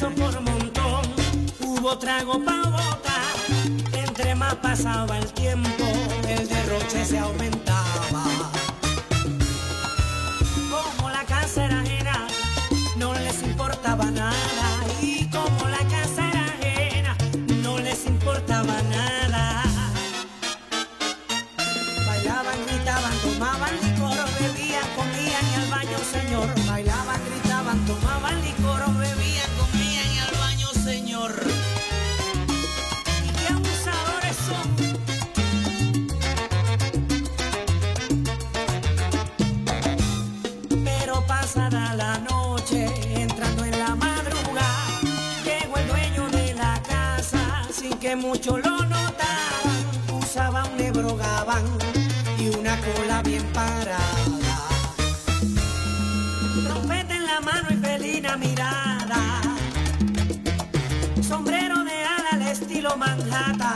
Por 0.00 0.40
montón, 0.40 1.02
hubo 1.60 1.96
trago 1.96 2.44
para 2.44 2.62
botar. 2.68 3.34
Entre 3.92 4.34
más 4.34 4.56
pasaba 4.56 5.18
el 5.18 5.32
tiempo, 5.32 5.84
el 6.28 6.48
derroche 6.48 7.04
se 7.04 7.18
aumentaba. 7.18 8.33
Cola 52.94 53.22
bien 53.22 53.44
parada. 53.52 53.98
Trompeta 56.64 57.14
en 57.14 57.26
la 57.26 57.40
mano 57.40 57.68
y 57.70 57.76
felina 57.76 58.36
mirada. 58.36 59.40
Sombrero 61.22 61.84
de 61.84 62.04
ala 62.04 62.30
al 62.32 62.42
estilo 62.42 62.96
Manhattan. 62.96 63.73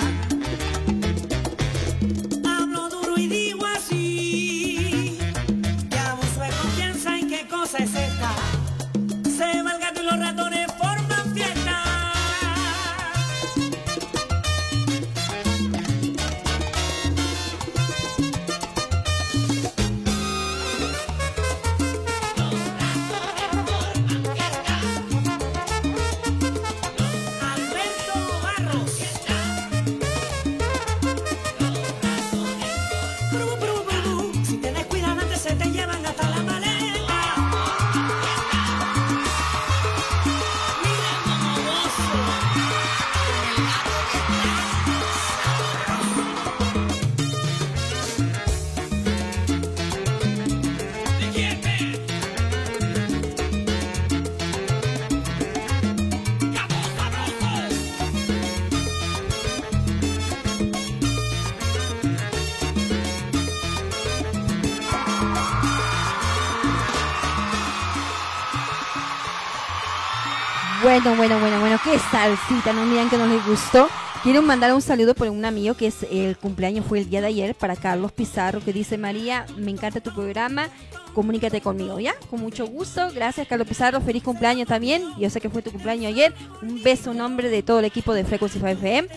Bueno, 71.08 71.16
bueno, 71.16 71.40
bueno, 71.40 71.60
bueno, 71.60 71.80
qué 71.82 71.98
salsita, 71.98 72.74
no 72.74 72.84
miran 72.84 73.08
que 73.08 73.16
no 73.16 73.26
les 73.26 73.42
gustó. 73.46 73.88
Quiero 74.22 74.42
mandar 74.42 74.74
un 74.74 74.82
saludo 74.82 75.14
por 75.14 75.26
un 75.30 75.42
amigo 75.46 75.74
que 75.74 75.86
es 75.86 76.02
el 76.10 76.36
cumpleaños 76.36 76.84
fue 76.84 76.98
el 76.98 77.08
día 77.08 77.22
de 77.22 77.28
ayer 77.28 77.54
para 77.54 77.76
Carlos 77.76 78.12
Pizarro 78.12 78.60
que 78.60 78.74
dice 78.74 78.98
María, 78.98 79.46
me 79.56 79.70
encanta 79.70 80.02
tu 80.02 80.12
programa, 80.12 80.68
comunícate 81.14 81.62
conmigo, 81.62 81.98
¿ya? 81.98 82.14
Con 82.28 82.40
mucho 82.40 82.66
gusto, 82.66 83.10
gracias 83.14 83.48
Carlos 83.48 83.66
Pizarro, 83.66 84.02
feliz 84.02 84.22
cumpleaños 84.22 84.68
también, 84.68 85.02
yo 85.18 85.30
sé 85.30 85.40
que 85.40 85.48
fue 85.48 85.62
tu 85.62 85.70
cumpleaños 85.70 86.12
ayer, 86.12 86.34
un 86.60 86.82
beso 86.82 87.12
en 87.12 87.18
nombre 87.18 87.48
de 87.48 87.62
todo 87.62 87.78
el 87.78 87.86
equipo 87.86 88.12
de 88.12 88.24
Frequency 88.24 88.58
5 88.58 88.68
FM. 88.68 89.08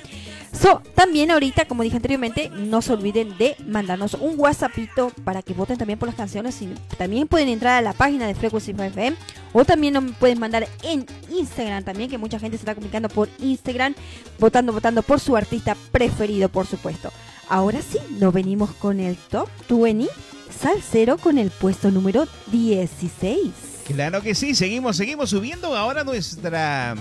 So, 0.62 0.80
también 0.94 1.32
ahorita, 1.32 1.66
como 1.66 1.82
dije 1.82 1.96
anteriormente, 1.96 2.50
no 2.50 2.84
se 2.84 2.94
olviden 2.94 3.36
de 3.40 3.56
mandarnos 3.66 4.14
un 4.14 4.40
WhatsAppito 4.40 5.12
para 5.24 5.42
que 5.42 5.54
voten 5.54 5.80
también 5.80 5.98
por 5.98 6.08
las 6.08 6.16
canciones. 6.16 6.62
Y 6.62 6.68
también 6.98 7.28
pueden 7.28 7.50
entrar 7.50 7.80
a 7.80 7.82
la 7.82 7.94
página 7.94 8.28
de 8.28 8.36
Frequency 8.36 8.72
FM 8.72 9.18
o 9.54 9.66
también 9.66 9.96
nos 9.96 10.16
pueden 10.18 10.40
mandar 10.40 10.68
en 10.84 11.08
Instagram 11.32 11.84
también, 11.84 12.12
que 12.12 12.20
mucha 12.20 12.38
gente 12.38 12.58
se 12.58 12.62
está 12.62 12.76
comunicando 12.76 13.10
por 13.10 13.28
Instagram, 13.40 13.96
votando, 14.38 14.72
votando 14.72 15.02
por 15.02 15.20
su 15.20 15.36
artista 15.36 15.76
preferido, 15.92 16.48
por 16.48 16.68
supuesto. 16.68 17.12
Ahora 17.50 17.82
sí, 17.82 17.98
nos 18.20 18.32
venimos 18.32 18.70
con 18.74 19.00
el 19.00 19.16
Top 19.16 19.50
20 19.68 20.10
Salsero 20.52 21.18
con 21.18 21.40
el 21.40 21.50
puesto 21.50 21.90
número 21.90 22.28
16. 22.52 23.52
Claro 23.88 24.22
que 24.22 24.36
sí, 24.36 24.54
seguimos, 24.54 24.96
seguimos 24.96 25.32
subiendo. 25.32 25.76
Ahora 25.76 26.04
nuestra 26.04 26.96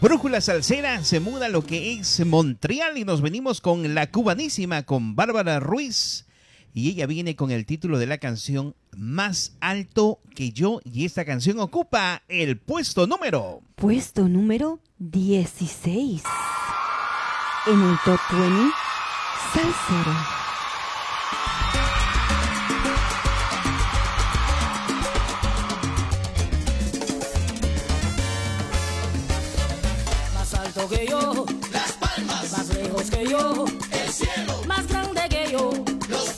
brújula 0.00 0.40
salsera 0.40 1.04
se 1.04 1.20
muda 1.20 1.46
a 1.46 1.48
lo 1.48 1.64
que 1.64 1.94
es 1.94 2.24
Montreal 2.24 2.98
y 2.98 3.04
nos 3.04 3.20
venimos 3.20 3.60
con 3.60 3.94
la 3.94 4.10
cubanísima, 4.10 4.82
con 4.82 5.14
Bárbara 5.14 5.60
Ruiz. 5.60 6.26
Y 6.74 6.90
ella 6.90 7.06
viene 7.06 7.36
con 7.36 7.50
el 7.50 7.64
título 7.64 7.98
de 7.98 8.06
la 8.06 8.18
canción 8.18 8.74
Más 8.96 9.56
alto 9.60 10.20
que 10.34 10.52
yo. 10.52 10.80
Y 10.84 11.06
esta 11.06 11.24
canción 11.24 11.58
ocupa 11.58 12.22
el 12.28 12.58
puesto 12.58 13.06
número. 13.06 13.62
Puesto 13.76 14.28
número 14.28 14.80
16. 14.98 16.22
En 17.66 17.80
el 17.80 17.96
Top 18.04 18.20
20 18.30 18.72
Salsero. 19.54 20.45
Alto 30.86 30.96
que 30.96 31.06
yo, 31.06 31.46
las 31.72 31.92
palmas. 31.92 32.52
Más 32.52 32.68
lejos 32.68 33.10
que 33.10 33.26
yo, 33.26 33.64
el 33.92 34.12
cielo. 34.12 34.62
Más 34.66 34.86
grande 34.86 35.22
que 35.28 35.50
yo, 35.52 35.70
los 36.08 36.28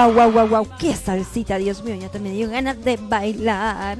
Wow, 0.00 0.14
wow, 0.14 0.30
wow, 0.32 0.48
wow, 0.48 0.68
qué 0.78 0.96
salsita, 0.96 1.58
Dios 1.58 1.84
mío, 1.84 1.94
ya 1.94 2.08
te 2.08 2.18
me 2.18 2.30
dio 2.30 2.48
ganas 2.48 2.82
de 2.82 2.96
bailar. 2.96 3.98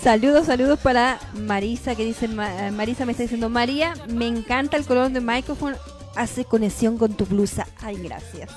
Saludos, 0.00 0.46
saludos 0.46 0.78
para 0.78 1.18
Marisa 1.34 1.96
que 1.96 2.04
dice, 2.04 2.28
Ma- 2.28 2.70
Marisa 2.70 3.04
me 3.04 3.10
está 3.10 3.24
diciendo, 3.24 3.48
María, 3.48 3.94
me 4.06 4.28
encanta 4.28 4.76
el 4.76 4.86
color 4.86 5.10
de 5.10 5.20
micrófono, 5.20 5.76
hace 6.14 6.44
conexión 6.44 6.98
con 6.98 7.14
tu 7.14 7.26
blusa. 7.26 7.66
Ay, 7.82 7.96
gracias. 7.96 8.48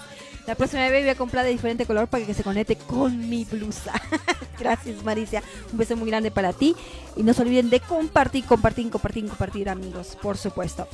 La 0.45 0.53
próxima 0.53 0.87
vez 0.87 1.01
voy 1.01 1.09
a 1.09 1.15
comprar 1.15 1.45
de 1.45 1.51
diferente 1.51 1.87
color 1.87 2.09
para 2.09 2.23
que 2.23 2.35
se 2.35 2.43
conecte 2.43 2.75
con 2.75 3.27
mi 3.27 3.43
blusa. 3.43 3.93
gracias, 4.59 5.03
Marisa. 5.03 5.41
Un 5.71 5.79
beso 5.79 5.97
muy 5.97 6.07
grande 6.11 6.29
para 6.29 6.53
ti. 6.53 6.75
Y 7.15 7.23
no 7.23 7.33
se 7.33 7.41
olviden 7.41 7.71
de 7.71 7.79
compartir, 7.79 8.45
compartir, 8.45 8.91
compartir, 8.91 9.27
compartir, 9.27 9.67
amigos, 9.67 10.15
por 10.21 10.37
supuesto. 10.37 10.87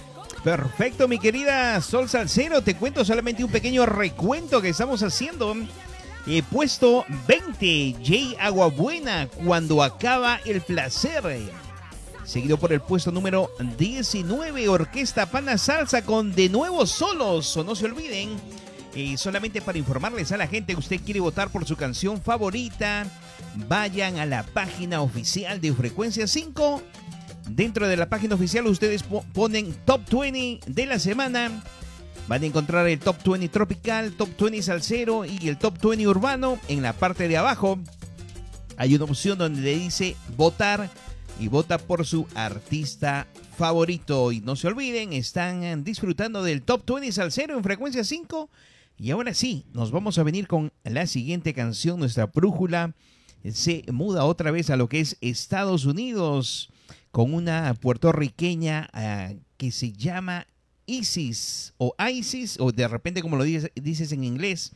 Perfecto, 0.43 1.07
mi 1.07 1.19
querida 1.19 1.79
Sol 1.79 2.09
Salcero. 2.09 2.61
Te 2.61 2.75
cuento 2.75 3.05
solamente 3.05 3.45
un 3.45 3.51
pequeño 3.51 3.85
recuento 3.85 4.61
que 4.61 4.69
estamos 4.69 5.01
haciendo. 5.01 5.55
Puesto 6.51 7.05
20, 7.27 7.95
Jay 8.03 8.35
Aguabuena, 8.39 9.29
cuando 9.45 9.81
acaba 9.81 10.41
el 10.45 10.61
placer. 10.61 11.23
Seguido 12.25 12.57
por 12.57 12.73
el 12.73 12.81
puesto 12.81 13.11
número 13.11 13.51
19, 13.77 14.67
Orquesta 14.67 15.25
Pana 15.25 15.57
Salsa 15.57 16.03
con 16.03 16.33
De 16.33 16.49
Nuevo 16.49 16.85
Solos, 16.85 17.55
o 17.55 17.63
no 17.63 17.75
se 17.75 17.85
olviden. 17.85 18.37
Solamente 19.17 19.61
para 19.61 19.77
informarles 19.77 20.31
a 20.33 20.37
la 20.37 20.47
gente, 20.47 20.75
usted 20.75 20.99
quiere 21.03 21.19
votar 21.21 21.49
por 21.49 21.65
su 21.65 21.77
canción 21.77 22.21
favorita, 22.21 23.05
vayan 23.67 24.17
a 24.19 24.25
la 24.25 24.43
página 24.43 25.01
oficial 25.01 25.59
de 25.61 25.73
Frecuencia 25.73 26.27
5. 26.27 26.81
Dentro 27.49 27.87
de 27.87 27.97
la 27.97 28.09
página 28.09 28.35
oficial 28.35 28.65
ustedes 28.67 29.03
po- 29.03 29.23
ponen 29.33 29.73
Top 29.85 30.01
20 30.09 30.61
de 30.65 30.85
la 30.85 30.99
semana. 30.99 31.63
Van 32.27 32.41
a 32.41 32.45
encontrar 32.45 32.87
el 32.87 32.99
Top 32.99 33.17
20 33.25 33.49
tropical, 33.49 34.13
Top 34.13 34.29
20 34.39 34.61
salsero 34.61 35.25
y 35.25 35.47
el 35.49 35.57
Top 35.57 35.77
20 35.81 36.07
urbano. 36.07 36.57
En 36.69 36.81
la 36.81 36.93
parte 36.93 37.27
de 37.27 37.37
abajo 37.37 37.79
hay 38.77 38.95
una 38.95 39.05
opción 39.05 39.37
donde 39.37 39.61
le 39.61 39.75
dice 39.77 40.15
votar 40.37 40.89
y 41.39 41.47
vota 41.47 41.77
por 41.77 42.05
su 42.05 42.25
artista 42.33 43.27
favorito. 43.57 44.31
Y 44.31 44.39
no 44.39 44.55
se 44.55 44.67
olviden, 44.67 45.11
están 45.13 45.83
disfrutando 45.83 46.43
del 46.43 46.61
Top 46.61 46.83
20 46.89 47.11
Salsero 47.11 47.57
en 47.57 47.63
frecuencia 47.63 48.03
5. 48.03 48.49
Y 48.97 49.11
ahora 49.11 49.33
sí, 49.33 49.65
nos 49.73 49.91
vamos 49.91 50.17
a 50.17 50.23
venir 50.23 50.47
con 50.47 50.71
la 50.83 51.07
siguiente 51.07 51.53
canción. 51.53 51.99
Nuestra 51.99 52.27
brújula 52.27 52.93
se 53.51 53.83
muda 53.91 54.23
otra 54.23 54.51
vez 54.51 54.69
a 54.69 54.77
lo 54.77 54.87
que 54.87 55.01
es 55.01 55.17
Estados 55.19 55.85
Unidos 55.85 56.69
con 57.13 57.31
una 57.35 57.75
puertorriqueña 57.75 58.89
ah, 58.91 59.33
que 59.57 59.71
se 59.71 59.93
llama 59.93 60.47
Isis 60.87 61.75
o 61.77 61.95
Isis 62.09 62.59
o 62.59 62.71
de 62.71 62.87
repente 62.87 63.21
como 63.21 63.37
lo 63.37 63.43
dices, 63.43 64.11
en 64.11 64.23
inglés, 64.23 64.71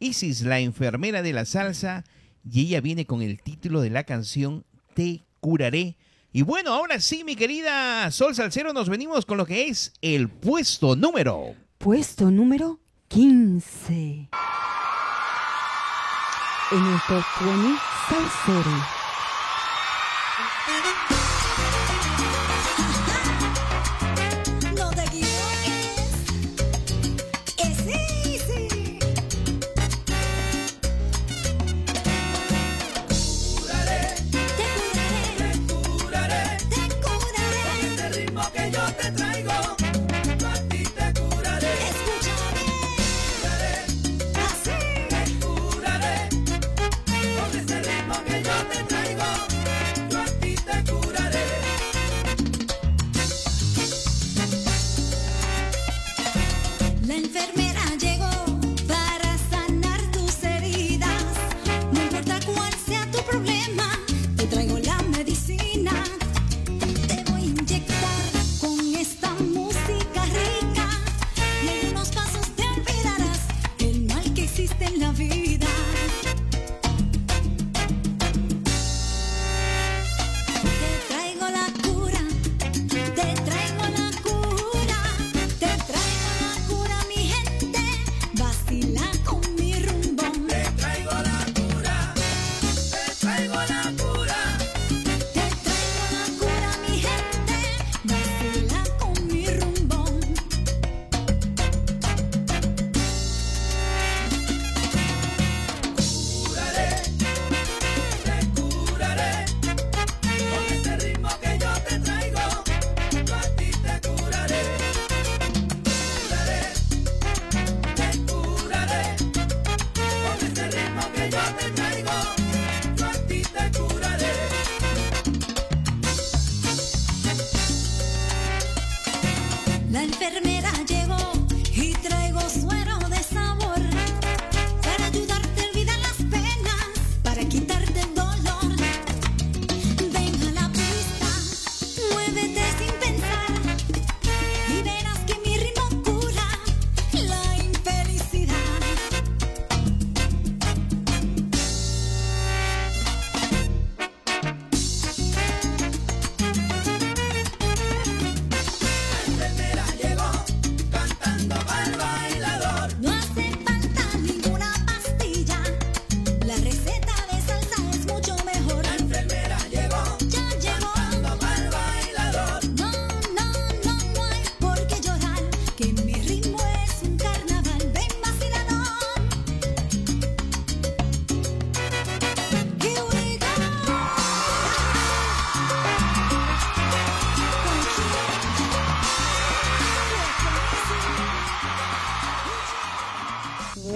Isis, 0.00 0.40
la 0.40 0.60
enfermera 0.60 1.20
de 1.20 1.34
la 1.34 1.44
salsa, 1.44 2.02
y 2.42 2.62
ella 2.62 2.80
viene 2.80 3.04
con 3.04 3.20
el 3.20 3.38
título 3.42 3.82
de 3.82 3.90
la 3.90 4.04
canción 4.04 4.64
Te 4.94 5.24
curaré. 5.40 5.98
Y 6.32 6.40
bueno, 6.40 6.72
ahora 6.72 7.00
sí, 7.00 7.22
mi 7.22 7.36
querida 7.36 8.10
Sol 8.10 8.34
Salcero, 8.34 8.72
nos 8.72 8.88
venimos 8.88 9.26
con 9.26 9.36
lo 9.36 9.44
que 9.44 9.68
es 9.68 9.92
el 10.00 10.30
puesto 10.30 10.96
número. 10.96 11.54
Puesto 11.76 12.30
número 12.30 12.80
15. 13.08 14.30
En 16.72 16.86
el 16.86 16.98
Top 17.06 17.24
20 17.44 17.78
Salsero. 18.08 19.03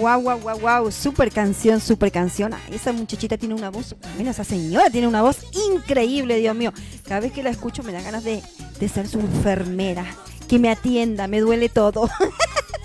Wow, 0.09 0.21
wow, 0.21 0.39
wow, 0.39 0.59
wow. 0.59 0.91
Super 0.91 1.31
canción, 1.31 1.79
super 1.79 2.11
canción. 2.11 2.51
Ah, 2.51 2.61
esa 2.71 2.91
muchachita 2.91 3.37
tiene 3.37 3.53
una 3.53 3.69
voz, 3.69 3.95
bueno, 4.15 4.31
esa 4.31 4.43
señora 4.43 4.89
tiene 4.89 5.07
una 5.07 5.21
voz 5.21 5.45
increíble, 5.71 6.39
Dios 6.39 6.55
mío. 6.55 6.73
Cada 7.07 7.19
vez 7.19 7.31
que 7.31 7.43
la 7.43 7.51
escucho 7.51 7.83
me 7.83 7.91
da 7.91 8.01
ganas 8.01 8.23
de, 8.23 8.41
de 8.79 8.89
ser 8.89 9.07
su 9.07 9.19
enfermera. 9.19 10.05
Que 10.47 10.57
me 10.57 10.71
atienda, 10.71 11.27
me 11.27 11.41
duele 11.41 11.69
todo. 11.69 12.09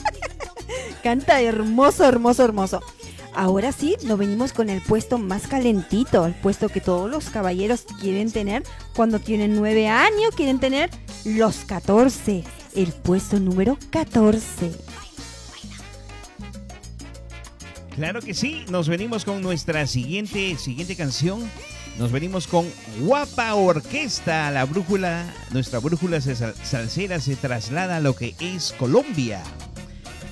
Canta 1.03 1.41
hermoso, 1.41 2.05
hermoso, 2.05 2.45
hermoso. 2.45 2.83
Ahora 3.35 3.73
sí, 3.73 3.97
nos 4.05 4.19
venimos 4.19 4.53
con 4.53 4.69
el 4.69 4.83
puesto 4.83 5.17
más 5.17 5.47
calentito, 5.47 6.27
el 6.27 6.35
puesto 6.35 6.69
que 6.69 6.83
todos 6.83 7.11
los 7.11 7.31
caballeros 7.31 7.87
quieren 8.03 8.31
tener 8.31 8.65
cuando 8.95 9.19
tienen 9.19 9.57
nueve 9.57 9.89
años, 9.89 10.35
quieren 10.37 10.61
tener 10.61 10.91
los 11.25 11.65
14. 11.65 12.45
El 12.75 12.93
puesto 12.93 13.41
número 13.41 13.79
14. 13.91 14.73
Claro 17.95 18.21
que 18.21 18.35
sí, 18.35 18.65
nos 18.71 18.89
venimos 18.89 19.25
con 19.25 19.41
nuestra 19.41 19.87
siguiente, 19.87 20.57
siguiente 20.59 20.97
canción. 20.97 21.49
Nos 21.99 22.11
venimos 22.11 22.49
con 22.49 22.67
Guapa 23.01 23.55
Orquesta. 23.55 24.51
La 24.51 24.65
brújula, 24.65 25.25
nuestra 25.53 25.79
brújula 25.79 26.21
se- 26.21 26.35
salsera 26.35 27.21
se 27.21 27.37
traslada 27.37 27.97
a 27.97 28.01
lo 28.01 28.17
que 28.17 28.35
es 28.41 28.73
Colombia. 28.77 29.43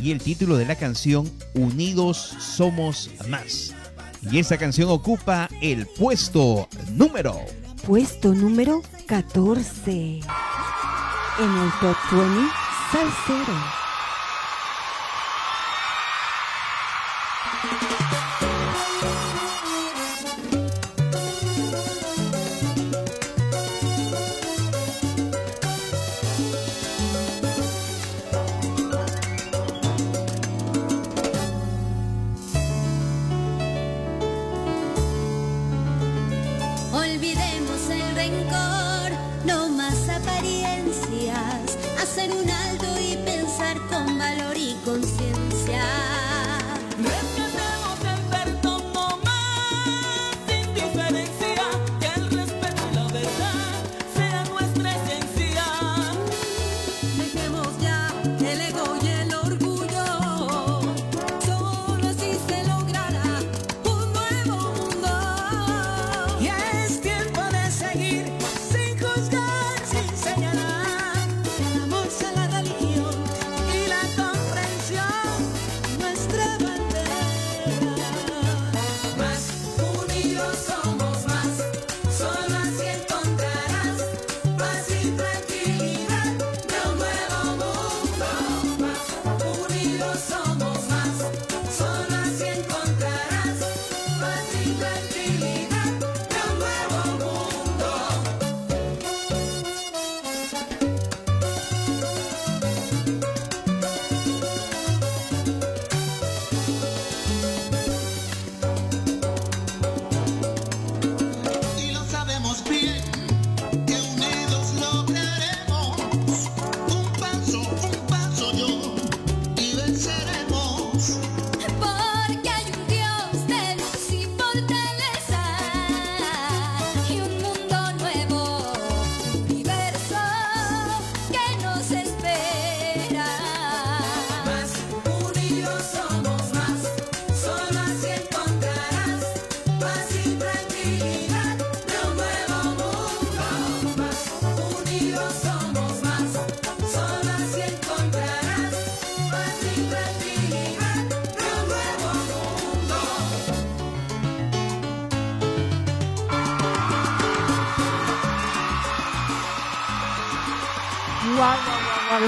Y 0.01 0.11
el 0.11 0.21
título 0.21 0.57
de 0.57 0.65
la 0.67 0.75
canción, 0.75 1.31
Unidos 1.55 2.17
Somos 2.41 3.11
Más. 3.29 3.73
Y 4.29 4.41
esta 4.41 4.59
canción 4.59 4.89
ocupa 4.91 5.49
el 5.61 5.87
puesto 5.87 6.69
número. 6.91 7.39
Puesto 7.87 8.35
número 8.35 8.83
14. 9.07 9.93
En 11.39 11.51
el 11.59 11.71
Top 11.81 11.97
20 12.11 12.51
Salsero. 12.91 13.82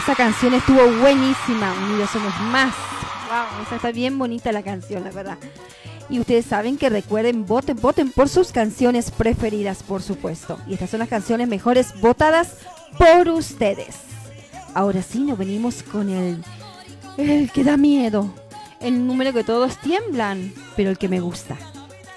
Esa 0.05 0.17
canción 0.17 0.53
estuvo 0.53 0.87
buenísima. 1.01 1.73
Unidos 1.87 2.11
somos 2.11 2.39
más. 2.51 2.75
Wow, 3.27 3.63
esa 3.63 3.77
está 3.77 3.91
bien 3.91 4.19
bonita 4.19 4.53
la 4.53 4.63
canción, 4.63 5.03
la 5.03 5.11
verdad. 5.11 5.39
Y 6.11 6.21
ustedes 6.21 6.45
saben 6.45 6.77
que 6.77 6.91
recuerden, 6.91 7.47
voten, 7.47 7.81
voten 7.81 8.11
por 8.11 8.29
sus 8.29 8.53
canciones 8.53 9.11
preferidas, 9.11 9.83
por 9.83 10.03
supuesto. 10.03 10.59
Y 10.67 10.75
estas 10.75 10.91
son 10.91 10.99
las 10.99 11.09
canciones 11.09 11.49
mejores 11.49 11.99
votadas 12.03 12.59
por 12.99 13.31
ustedes. 13.31 13.97
Ahora 14.75 15.01
sí, 15.01 15.21
nos 15.21 15.39
venimos 15.39 15.83
con 15.83 16.11
el, 16.11 16.45
el 17.17 17.51
que 17.51 17.65
da 17.65 17.79
miedo. 17.79 18.29
El 18.81 19.07
número 19.07 19.33
que 19.33 19.43
todos 19.43 19.79
tiemblan, 19.79 20.53
pero 20.77 20.91
el 20.91 20.99
que 20.99 21.09
me 21.09 21.21
gusta. 21.21 21.57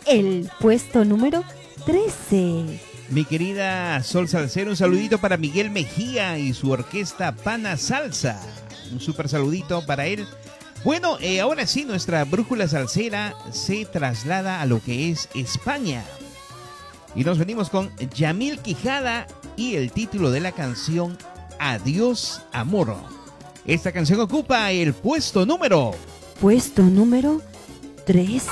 El 0.06 0.52
puesto 0.60 1.06
número 1.06 1.42
13. 1.86 2.82
Mi 3.10 3.24
querida 3.24 4.04
Sol 4.04 4.28
Salcero, 4.28 4.72
un 4.72 4.76
saludito 4.76 5.18
para 5.18 5.38
Miguel 5.38 5.70
Mejía 5.72 6.38
y 6.38 6.54
su 6.54 6.72
orquesta 6.72 7.34
Pana 7.34 7.78
Salsa. 7.78 8.42
Un 8.92 9.00
súper 9.00 9.30
saludito 9.30 9.86
para 9.86 10.08
él. 10.08 10.28
Bueno, 10.84 11.18
eh, 11.22 11.40
ahora 11.40 11.66
sí, 11.66 11.86
nuestra 11.86 12.26
brújula 12.26 12.68
salsera 12.68 13.34
se 13.52 13.86
traslada 13.86 14.62
a 14.62 14.66
lo 14.66 14.82
que 14.82 15.10
es 15.10 15.30
España. 15.34 16.04
Y 17.16 17.24
nos 17.24 17.38
venimos 17.38 17.70
con 17.70 17.96
Yamil 18.16 18.60
Quijada 18.60 19.26
y 19.56 19.76
el 19.76 19.92
título 19.92 20.30
de 20.30 20.42
la 20.42 20.52
canción 20.52 21.18
Adiós 21.60 22.42
Amor. 22.52 22.96
Esta 23.66 23.92
canción 23.92 24.20
ocupa 24.20 24.72
el 24.72 24.94
puesto 24.94 25.46
número 25.46 25.96
Puesto 26.40 26.84
número 26.84 27.42
13. 28.06 28.48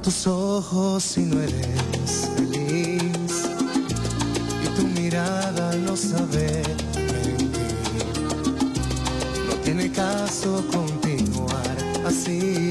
Tus 0.00 0.26
ojos 0.26 1.16
y 1.16 1.20
no 1.20 1.40
eres 1.40 2.28
feliz. 2.34 3.44
Y 4.64 4.68
tu 4.74 4.82
mirada 5.00 5.76
no 5.76 5.96
sabe 5.96 6.64
mentir. 6.96 7.52
No 9.48 9.54
tiene 9.62 9.92
caso 9.92 10.64
continuar 10.72 11.76
así. 12.04 12.70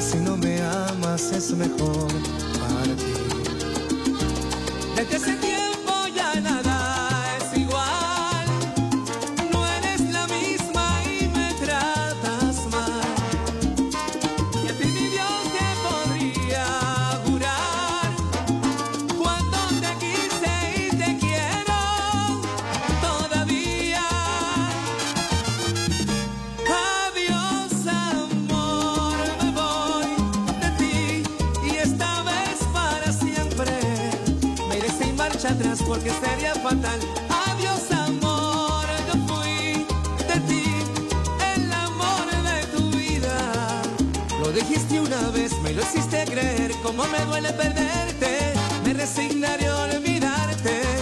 Si 0.00 0.16
no 0.18 0.36
me 0.36 0.62
amas 0.62 1.32
es 1.32 1.50
mejor 1.50 2.08
para 2.58 2.96
ti. 2.96 3.16
Atrás 35.46 35.82
porque 35.86 36.10
sería 36.10 36.54
fatal. 36.54 37.00
Adiós 37.48 37.90
amor, 37.92 38.86
yo 39.08 39.14
fui 39.26 39.86
de 40.28 40.40
ti, 40.48 40.64
el 41.54 41.72
amor 41.72 42.26
de 42.50 42.66
tu 42.76 42.90
vida. 42.96 43.82
Lo 44.40 44.50
dijiste 44.52 45.00
una 45.00 45.30
vez, 45.30 45.52
me 45.62 45.72
lo 45.72 45.82
hiciste 45.82 46.24
creer, 46.24 46.72
como 46.82 47.04
me 47.06 47.18
duele 47.26 47.52
perderte. 47.52 48.54
Me 48.84 48.94
resignaré 48.94 49.66
a 49.66 49.76
olvidarte 49.84 50.95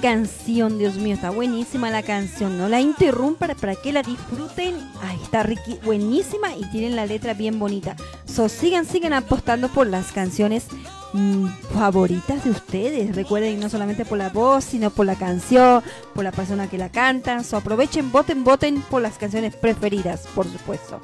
canción, 0.00 0.78
Dios 0.78 0.94
mío, 0.96 1.14
está 1.14 1.30
buenísima 1.30 1.90
la 1.90 2.02
canción. 2.02 2.56
No 2.58 2.68
la 2.68 2.80
interrumpan 2.80 3.52
para 3.60 3.74
que 3.74 3.92
la 3.92 4.02
disfruten. 4.02 4.74
Ay, 5.02 5.18
está 5.22 5.42
riqui- 5.44 5.80
buenísima 5.82 6.54
y 6.56 6.64
tienen 6.70 6.96
la 6.96 7.06
letra 7.06 7.34
bien 7.34 7.58
bonita. 7.58 7.96
So, 8.26 8.48
sigan, 8.48 8.86
sigan 8.86 9.12
apostando 9.12 9.68
por 9.68 9.86
las 9.86 10.12
canciones 10.12 10.64
mm, 11.12 11.46
favoritas 11.74 12.44
de 12.44 12.50
ustedes. 12.50 13.14
Recuerden, 13.16 13.60
no 13.60 13.68
solamente 13.68 14.04
por 14.04 14.18
la 14.18 14.30
voz, 14.30 14.64
sino 14.64 14.90
por 14.90 15.06
la 15.06 15.14
canción, 15.16 15.82
por 16.14 16.24
la 16.24 16.32
persona 16.32 16.68
que 16.68 16.78
la 16.78 16.88
canta. 16.90 17.42
So, 17.44 17.56
aprovechen, 17.56 18.10
voten, 18.12 18.44
voten 18.44 18.80
por 18.82 19.02
las 19.02 19.18
canciones 19.18 19.54
preferidas, 19.56 20.26
por 20.34 20.46
supuesto. 20.50 21.00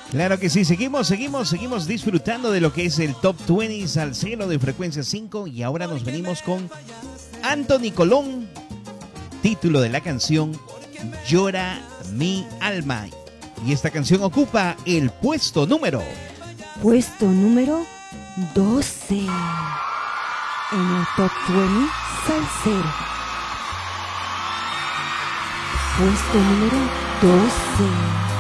Claro 0.10 0.40
que 0.40 0.50
sí, 0.50 0.66
seguimos, 0.66 1.06
seguimos, 1.08 1.50
seguimos 1.50 1.86
disfrutando 1.88 2.52
de 2.52 2.60
lo 2.60 2.74
que 2.74 2.86
es 2.86 3.00
el 3.00 3.16
Top 3.16 3.38
20 3.48 3.88
Salcero 3.88 4.48
de 4.48 4.60
frecuencia 4.60 5.04
5 5.04 5.48
y 5.48 5.64
ahora 5.64 5.88
nos 5.88 6.04
venimos 6.04 6.42
con 6.42 6.70
Anthony 7.44 7.92
Colón, 7.96 8.50
título 9.42 9.80
de 9.82 9.90
la 9.90 10.02
canción 10.02 10.52
Llora 11.28 11.80
mi 12.12 12.46
alma. 12.60 13.08
Y 13.66 13.72
esta 13.72 13.90
canción 13.92 14.24
ocupa 14.24 14.76
el 14.86 15.12
puesto 15.12 15.68
número. 15.68 16.02
Puesto 16.82 17.28
número 17.28 17.86
12. 18.56 19.14
En 19.14 19.28
el 20.80 21.06
Top 21.16 21.32
20 21.50 21.92
Salsero. 22.26 22.92
Puesto 26.00 26.38
número 26.40 26.78
12. 27.22 28.31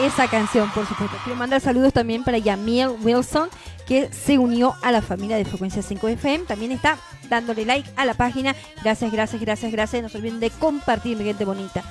Esa 0.00 0.28
canción, 0.28 0.70
por 0.70 0.86
supuesto. 0.86 1.16
Quiero 1.24 1.38
mandar 1.38 1.60
saludos 1.60 1.92
también 1.92 2.24
para 2.24 2.38
Yamiel 2.38 2.90
Wilson, 3.02 3.48
que 3.86 4.12
se 4.12 4.38
unió 4.38 4.74
a 4.82 4.92
la 4.92 5.02
familia 5.02 5.36
de 5.36 5.44
Frecuencia 5.44 5.82
5 5.82 6.08
FM. 6.08 6.44
También 6.44 6.72
está 6.72 6.98
dándole 7.28 7.64
like 7.64 7.88
a 7.96 8.04
la 8.04 8.14
página. 8.14 8.54
Gracias, 8.82 9.10
gracias, 9.12 9.40
gracias, 9.40 9.72
gracias. 9.72 10.02
No 10.02 10.08
se 10.08 10.18
olviden 10.18 10.40
de 10.40 10.50
compartir, 10.50 11.16
mi 11.16 11.24
gente 11.24 11.44
bonita. 11.44 11.82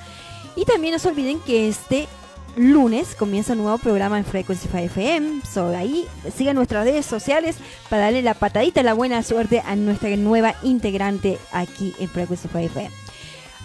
Y 0.56 0.64
también 0.64 0.92
no 0.92 0.98
se 0.98 1.08
olviden 1.08 1.40
que 1.40 1.68
este 1.68 2.06
lunes 2.56 3.14
comienza 3.16 3.52
un 3.52 3.58
nuevo 3.58 3.78
programa 3.78 4.18
en 4.18 4.24
Frequency 4.24 4.68
5 4.68 4.78
FM. 4.78 5.42
So, 5.50 5.68
ahí 5.68 6.06
sigan 6.36 6.56
nuestras 6.56 6.84
redes 6.84 7.06
sociales 7.06 7.56
para 7.88 8.04
darle 8.04 8.22
la 8.22 8.34
patadita, 8.34 8.82
la 8.82 8.94
buena 8.94 9.22
suerte 9.22 9.62
a 9.66 9.74
nuestra 9.76 10.14
nueva 10.16 10.54
integrante 10.62 11.38
aquí 11.52 11.94
en 11.98 12.08
Frequency 12.08 12.48
5 12.48 12.58
FM. 12.58 13.03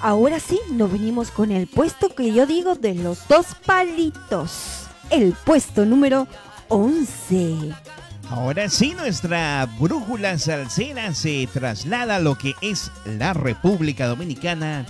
Ahora 0.02 0.39
sí, 0.39 0.60
nos 0.72 0.91
venimos 0.91 1.30
con 1.30 1.52
el 1.52 1.68
puesto 1.68 2.16
que 2.16 2.32
yo 2.32 2.45
digo 2.45 2.76
de 2.76 2.95
los 2.95 3.28
dos 3.28 3.47
palitos. 3.66 4.88
El 5.10 5.34
puesto 5.34 5.86
número 5.86 6.26
11. 6.70 7.74
Ahora 8.30 8.70
sí, 8.70 8.93
nuestra 8.93 9.68
brújula 9.78 10.38
salsera 10.38 11.14
se 11.14 11.50
traslada 11.52 12.16
a 12.16 12.20
lo 12.20 12.38
que 12.38 12.54
es 12.62 12.91
la 13.04 13.34
República 13.34 14.08
Dominicana. 14.08 14.86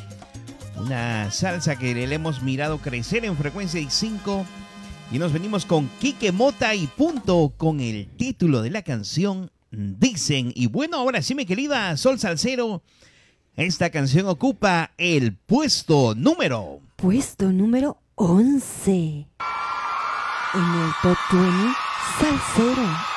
Una 0.78 1.32
salsa 1.32 1.76
que 1.78 1.96
le 1.96 2.14
hemos 2.14 2.44
mirado 2.44 2.78
crecer 2.78 3.26
en 3.26 3.36
frecuencia 3.36 3.80
y 3.80 3.90
5. 3.90 4.46
Y 5.12 5.18
nos 5.18 5.34
venimos 5.34 5.66
con 5.66 5.90
Quique 6.00 6.32
Mota 6.32 6.76
y 6.76 6.86
punto 6.86 7.52
con 7.58 7.80
el 7.80 8.08
título 8.16 8.62
de 8.62 8.70
la 8.70 8.84
canción 8.84 9.50
Dicen. 9.72 10.52
Y 10.54 10.68
bueno, 10.68 10.98
ahora 10.98 11.24
sí, 11.24 11.34
mi 11.34 11.48
querida 11.48 11.98
Sol 11.98 12.20
Salcero, 12.20 12.84
esta 13.60 13.90
canción 13.90 14.28
ocupa 14.28 14.92
el 14.98 15.36
puesto 15.36 16.16
número. 16.16 16.80
Puesto 16.96 17.52
número 17.52 17.98
11. 18.16 18.92
En 18.92 19.28
el 20.54 20.92
Top 21.02 21.18
20 21.32 21.74
Salsero. 22.20 23.09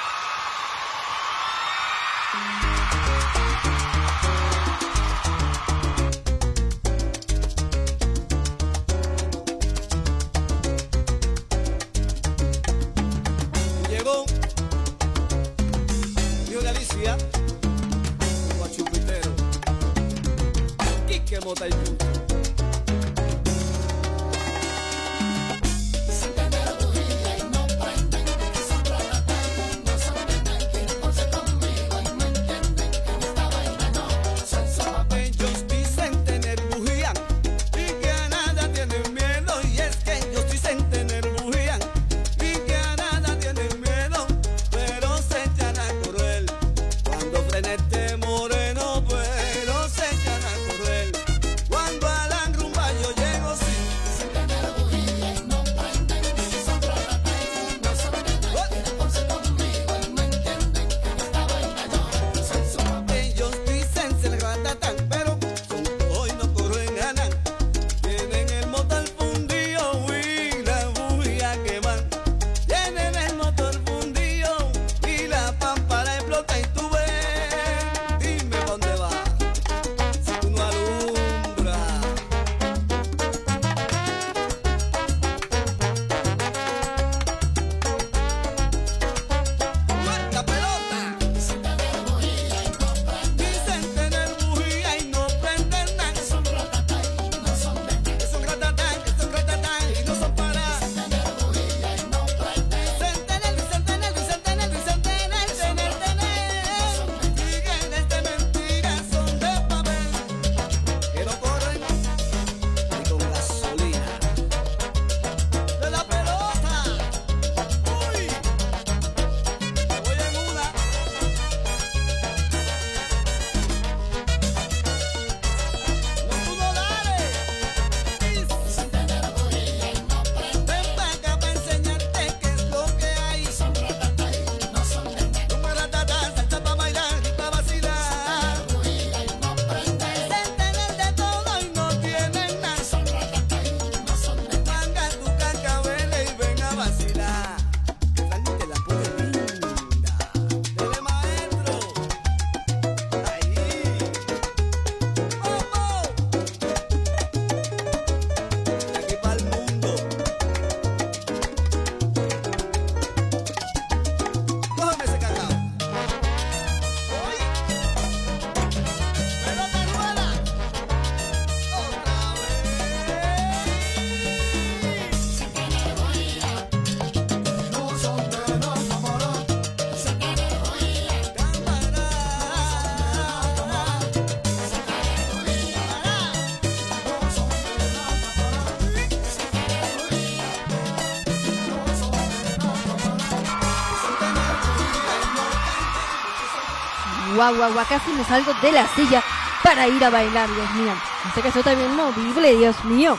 Guau, 197.51 197.75
casi 197.89 198.13
me 198.13 198.23
salgo 198.23 198.53
de 198.63 198.71
la 198.71 198.87
silla 198.95 199.21
para 199.65 199.89
ir 199.89 200.03
a 200.05 200.11
bailar, 200.11 200.49
Dios 200.55 200.75
mío. 200.75 200.93
Este 201.27 201.41
caso 201.41 201.59
está 201.59 201.75
bien 201.75 201.95
movible, 201.97 202.57
Dios 202.57 202.85
mío. 202.85 203.19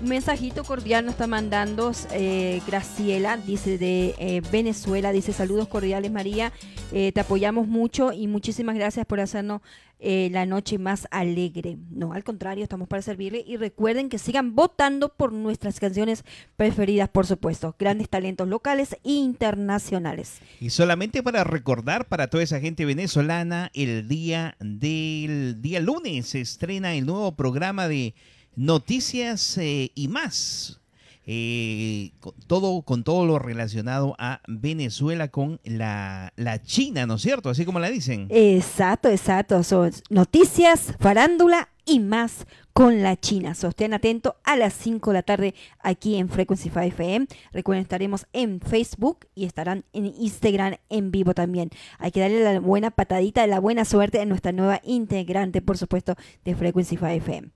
Un 0.00 0.08
mensajito 0.08 0.64
cordial 0.64 1.04
nos 1.04 1.12
está 1.12 1.26
mandando 1.26 1.92
eh, 2.12 2.62
Graciela, 2.66 3.36
dice 3.36 3.76
de 3.76 4.14
eh, 4.18 4.40
Venezuela, 4.50 5.12
dice 5.12 5.34
saludos 5.34 5.68
cordiales 5.68 6.10
María, 6.10 6.50
Eh, 6.92 7.10
te 7.12 7.20
apoyamos 7.20 7.66
mucho 7.68 8.12
y 8.12 8.26
muchísimas 8.26 8.74
gracias 8.74 9.06
por 9.06 9.18
hacernos 9.18 9.62
eh, 9.98 10.28
la 10.30 10.44
noche 10.44 10.78
más 10.78 11.08
alegre. 11.10 11.78
No, 11.90 12.12
al 12.12 12.22
contrario, 12.22 12.64
estamos 12.64 12.86
para 12.86 13.02
servirle 13.02 13.42
y 13.46 13.56
recuerden 13.56 14.08
que 14.08 14.18
sigan 14.18 14.54
votando 14.54 15.14
por 15.14 15.32
nuestras 15.32 15.80
canciones 15.80 16.24
preferidas, 16.56 17.08
por 17.08 17.24
supuesto, 17.24 17.74
grandes 17.78 18.08
talentos 18.08 18.46
locales 18.46 18.96
e 19.04 19.12
internacionales. 19.12 20.40
Y 20.60 20.70
solamente 20.70 21.22
para 21.22 21.44
recordar 21.44 22.08
para 22.08 22.26
toda 22.26 22.42
esa 22.42 22.60
gente 22.60 22.84
venezolana, 22.84 23.70
el 23.74 24.06
día 24.06 24.56
del 24.60 25.62
día 25.62 25.80
lunes 25.80 26.26
se 26.26 26.40
estrena 26.40 26.94
el 26.94 27.06
nuevo 27.06 27.36
programa 27.36 27.88
de 27.88 28.14
noticias 28.54 29.56
eh, 29.56 29.92
y 29.94 30.08
más. 30.08 30.81
Eh, 31.24 32.12
con 32.18 32.34
todo, 32.46 32.82
con 32.82 33.04
todo 33.04 33.26
lo 33.26 33.38
relacionado 33.38 34.16
a 34.18 34.40
Venezuela 34.48 35.28
con 35.28 35.60
la, 35.64 36.32
la 36.36 36.60
China, 36.62 37.06
¿no 37.06 37.14
es 37.14 37.22
cierto? 37.22 37.50
Así 37.50 37.64
como 37.64 37.78
la 37.78 37.90
dicen. 37.90 38.26
Exacto, 38.30 39.08
exacto. 39.08 39.62
Son 39.62 39.92
noticias, 40.10 40.94
farándula 40.98 41.68
y 41.84 42.00
más 42.00 42.46
con 42.72 43.02
la 43.02 43.18
China. 43.18 43.54
So, 43.54 43.68
estén 43.68 43.94
atentos 43.94 44.34
a 44.44 44.56
las 44.56 44.74
5 44.74 45.10
de 45.10 45.14
la 45.14 45.22
tarde 45.22 45.54
aquí 45.80 46.16
en 46.16 46.28
Frequency 46.28 46.70
5 46.70 46.80
FM. 46.80 47.26
Recuerden, 47.52 47.82
estaremos 47.82 48.26
en 48.32 48.60
Facebook 48.60 49.26
y 49.34 49.44
estarán 49.44 49.84
en 49.92 50.06
Instagram 50.06 50.76
en 50.88 51.10
vivo 51.10 51.34
también. 51.34 51.70
Hay 51.98 52.10
que 52.10 52.20
darle 52.20 52.42
la 52.42 52.60
buena 52.60 52.90
patadita 52.90 53.42
de 53.42 53.48
la 53.48 53.60
buena 53.60 53.84
suerte 53.84 54.20
a 54.20 54.26
nuestra 54.26 54.52
nueva 54.52 54.80
integrante, 54.84 55.62
por 55.62 55.78
supuesto, 55.78 56.16
de 56.44 56.54
Frequency 56.54 56.96
5 56.96 57.06
FM. 57.06 57.50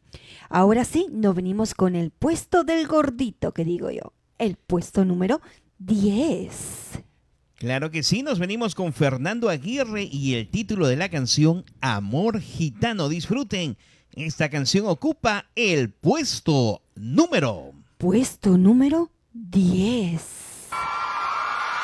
Ahora 0.49 0.85
sí, 0.85 1.07
nos 1.11 1.35
venimos 1.35 1.75
con 1.75 1.97
el 1.97 2.11
puesto 2.11 2.65
del 2.65 2.87
gordito, 2.87 3.53
que 3.53 3.65
digo 3.65 3.91
yo. 3.91 4.13
El 4.39 4.57
puesto 4.57 5.05
número 5.05 5.41
10. 5.79 7.03
Claro 7.57 7.91
que 7.91 8.03
sí, 8.03 8.23
nos 8.23 8.39
venimos 8.39 8.75
con 8.75 8.93
Fernando 8.93 9.49
Aguirre 9.49 10.07
y 10.13 10.35
el 10.35 10.51
título 10.51 10.89
de 10.89 10.97
la 10.97 11.09
canción 11.09 11.65
Amor 11.81 12.41
Gitano. 12.41 13.09
Disfruten, 13.09 13.79
esta 14.17 14.49
canción 14.49 14.87
ocupa 14.87 15.47
el 15.55 15.91
puesto 15.91 16.81
número. 16.95 17.73
Puesto 17.99 18.57
número 18.57 19.11
10. 19.33 20.23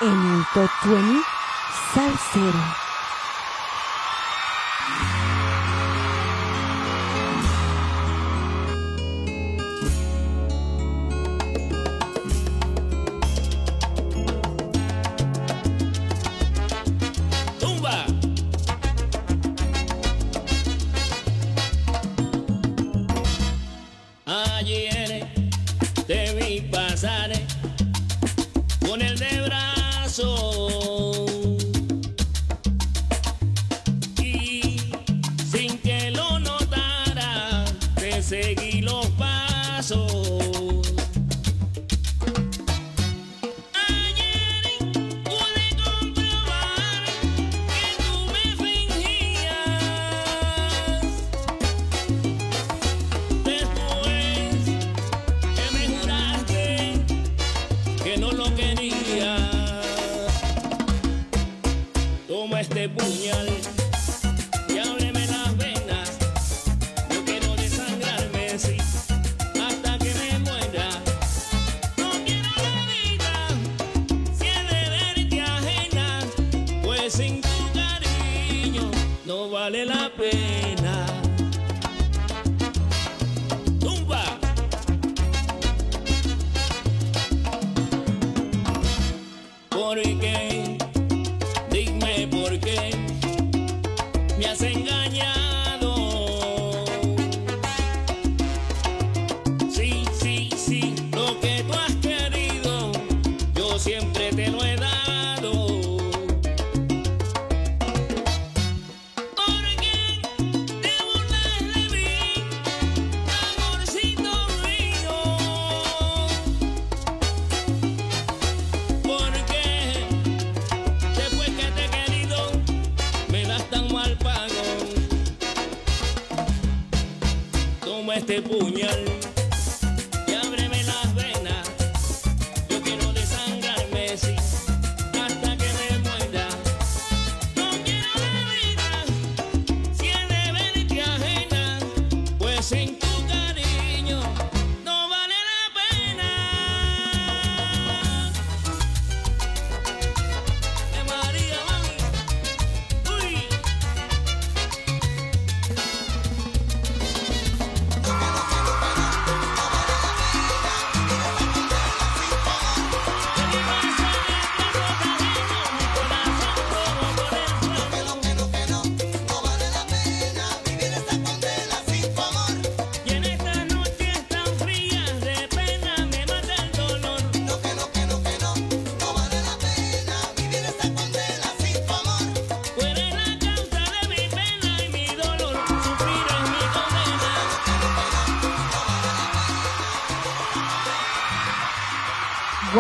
En 0.00 0.08
el 0.08 0.44
Top 0.54 0.70
20 0.84 1.20
Salsero. 1.94 2.81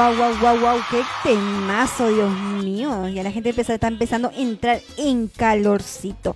Wow, 0.02 0.16
wow, 0.16 0.34
wow, 0.40 0.58
wow, 0.58 0.80
qué 0.90 1.04
temazo, 1.22 2.08
Dios 2.08 2.32
mío. 2.64 3.06
Ya 3.10 3.22
la 3.22 3.30
gente 3.30 3.50
está 3.50 3.86
empezando 3.86 4.30
a 4.30 4.34
entrar 4.34 4.80
en 4.96 5.28
calorcito. 5.28 6.34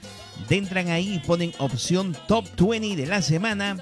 Entran 0.50 0.90
ahí 0.90 1.22
ponen 1.26 1.54
opción 1.60 2.16
Top 2.28 2.46
20 2.58 2.96
de 2.96 3.06
la 3.08 3.22
semana 3.22 3.78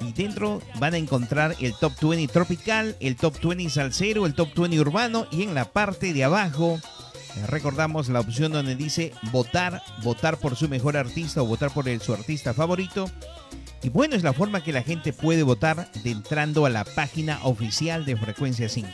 y 0.00 0.12
dentro 0.12 0.60
van 0.78 0.94
a 0.94 0.98
encontrar 0.98 1.54
el 1.60 1.74
Top 1.74 1.92
20 2.00 2.32
tropical, 2.32 2.96
el 3.00 3.16
Top 3.16 3.36
20 3.42 3.68
salsero, 3.70 4.26
el 4.26 4.34
Top 4.34 4.48
20 4.56 4.80
urbano 4.80 5.26
y 5.30 5.42
en 5.42 5.54
la 5.54 5.66
parte 5.66 6.12
de 6.12 6.24
abajo 6.24 6.80
eh, 7.36 7.46
recordamos 7.46 8.08
la 8.08 8.20
opción 8.20 8.52
donde 8.52 8.74
dice 8.74 9.12
votar, 9.32 9.82
votar 10.02 10.38
por 10.38 10.56
su 10.56 10.68
mejor 10.68 10.96
artista 10.96 11.42
o 11.42 11.46
votar 11.46 11.70
por 11.72 11.88
el- 11.88 12.00
su 12.00 12.12
artista 12.12 12.52
favorito. 12.54 13.10
Y 13.82 13.88
bueno, 13.90 14.14
es 14.16 14.22
la 14.22 14.32
forma 14.32 14.62
que 14.62 14.72
la 14.72 14.82
gente 14.82 15.12
puede 15.12 15.42
votar 15.42 15.90
de 16.04 16.10
entrando 16.12 16.66
a 16.66 16.70
la 16.70 16.84
página 16.84 17.40
oficial 17.42 18.04
de 18.04 18.16
Frecuencia 18.16 18.68
5. 18.68 18.88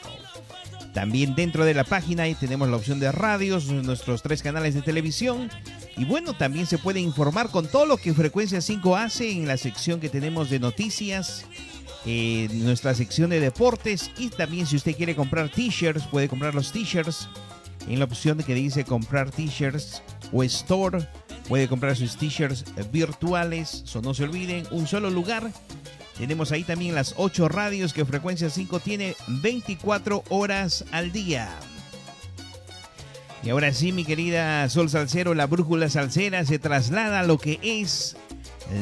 También 0.99 1.37
dentro 1.37 1.65
de 1.65 1.75
la 1.75 1.85
página 1.85 2.25
ahí 2.25 2.35
tenemos 2.35 2.69
la 2.69 2.77
opción 2.77 2.99
de 2.99 3.13
radios, 3.13 3.67
nuestros 3.67 4.21
tres 4.21 4.43
canales 4.43 4.75
de 4.75 4.83
televisión. 4.83 5.49
Y 5.97 6.05
bueno, 6.05 6.35
también 6.35 6.67
se 6.67 6.77
puede 6.77 6.99
informar 6.99 7.51
con 7.51 7.69
todo 7.69 7.87
lo 7.87 7.99
que 7.99 8.13
Frecuencia 8.13 8.61
5 8.61 8.97
hace 8.97 9.31
en 9.31 9.47
la 9.47 9.57
sección 9.59 10.01
que 10.01 10.09
tenemos 10.09 10.51
de 10.51 10.59
noticias, 10.59 11.47
eh, 12.05 12.49
nuestra 12.51 12.97
sección 12.97 13.31
de 13.31 13.39
deportes. 13.39 14.11
Y 14.19 14.31
también 14.31 14.67
si 14.67 14.75
usted 14.75 14.97
quiere 14.97 15.15
comprar 15.15 15.51
t-shirts, 15.51 16.03
puede 16.09 16.29
comprar 16.29 16.57
los 16.57 16.73
t-shirts 16.73 17.29
en 17.87 18.01
la 18.01 18.07
opción 18.07 18.39
que 18.39 18.55
dice 18.55 18.83
comprar 18.83 19.31
t-shirts 19.31 20.03
o 20.33 20.43
store. 20.43 21.07
Puede 21.47 21.69
comprar 21.69 21.95
sus 21.95 22.17
t-shirts 22.17 22.65
virtuales. 22.91 23.83
So, 23.85 24.03
no 24.03 24.15
se 24.15 24.25
olviden, 24.25 24.67
un 24.73 24.89
solo 24.89 25.11
lugar. 25.11 25.53
Tenemos 26.19 26.51
ahí 26.51 26.65
también 26.65 26.97
las 26.97 27.15
8 27.17 27.49
radios 27.49 27.93
que 27.93 28.05
Frecuencia 28.05 28.51
5 28.51 28.81
tiene 28.81 29.15
24 29.29 30.25
horas 30.29 30.85
al 30.91 31.13
día. 31.13 31.49
Y 33.45 33.51
ahora 33.51 33.73
sí, 33.73 33.93
mi 33.93 34.05
querida 34.05 34.69
Sol 34.69 34.91
Salcero, 34.91 35.33
la 35.33 35.47
brújula 35.47 35.89
salsera 35.89 36.45
se 36.45 36.59
traslada 36.59 37.21
a 37.21 37.23
lo 37.23 37.39
que 37.39 37.61
es 37.63 38.17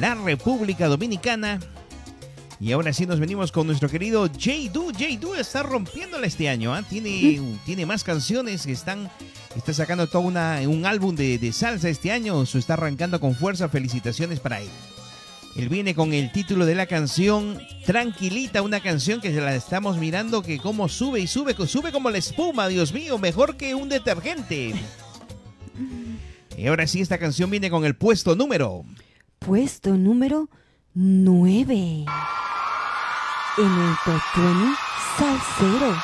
la 0.01 0.14
República 0.14 0.87
Dominicana. 0.87 1.61
Y 2.59 2.72
ahora 2.72 2.95
sí 2.95 3.05
nos 3.05 3.20
venimos 3.20 3.53
con 3.53 3.66
nuestro 3.66 3.91
querido 3.91 4.28
J-Do. 4.28 4.87
J-Do 4.87 5.34
está 5.37 5.62
rompiéndola 5.62 6.26
este 6.26 6.49
año. 6.49 6.74
¿ah? 6.74 6.82
Tiene, 6.82 7.43
tiene 7.66 7.84
más 7.84 8.03
canciones. 8.03 8.64
Está 8.64 8.97
sacando 9.74 10.07
todo 10.07 10.22
un 10.22 10.87
álbum 10.87 11.14
de, 11.14 11.37
de 11.37 11.53
salsa 11.53 11.91
este 11.91 12.12
año. 12.12 12.47
Se 12.47 12.59
está 12.59 12.72
arrancando 12.74 13.20
con 13.20 13.34
fuerza. 13.34 13.68
Felicitaciones 13.68 14.41
para 14.41 14.62
él. 14.62 14.70
Él 15.57 15.70
viene 15.70 15.94
con 15.94 16.12
el 16.12 16.30
título 16.32 16.66
de 16.66 16.74
la 16.74 16.86
canción 16.86 17.59
Tranquilita, 17.86 18.61
una 18.61 18.80
canción 18.80 19.22
que 19.22 19.30
la 19.30 19.54
estamos 19.54 19.96
mirando 19.96 20.42
que 20.42 20.59
como 20.59 20.88
sube 20.88 21.20
y 21.20 21.26
sube, 21.26 21.54
sube 21.66 21.92
como 21.92 22.11
la 22.11 22.18
espuma, 22.18 22.68
Dios 22.68 22.92
mío, 22.92 23.16
mejor 23.18 23.57
que 23.57 23.74
un 23.74 23.88
detergente. 23.88 24.74
Y 26.59 26.66
ahora 26.66 26.86
sí, 26.86 27.00
esta 27.00 27.18
canción 27.18 27.50
viene 27.50 27.70
con 27.70 27.84
el 27.86 27.96
puesto 27.96 28.36
número. 28.36 28.84
Puesto 29.38 29.96
número 29.96 30.50
9. 30.94 31.74
En 31.74 32.04
el 33.64 33.94
Top 34.04 34.22
20 34.36 34.76
Salsero. 35.16 35.96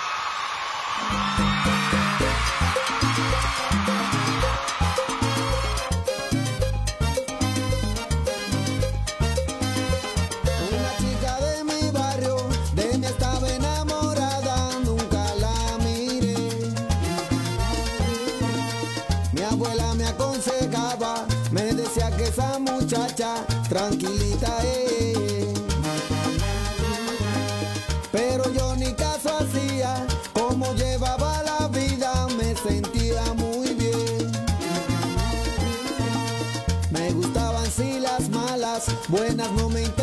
Buenas 39.09 39.51
no 39.53 39.69
me 39.69 39.83
interesaban 39.83 40.02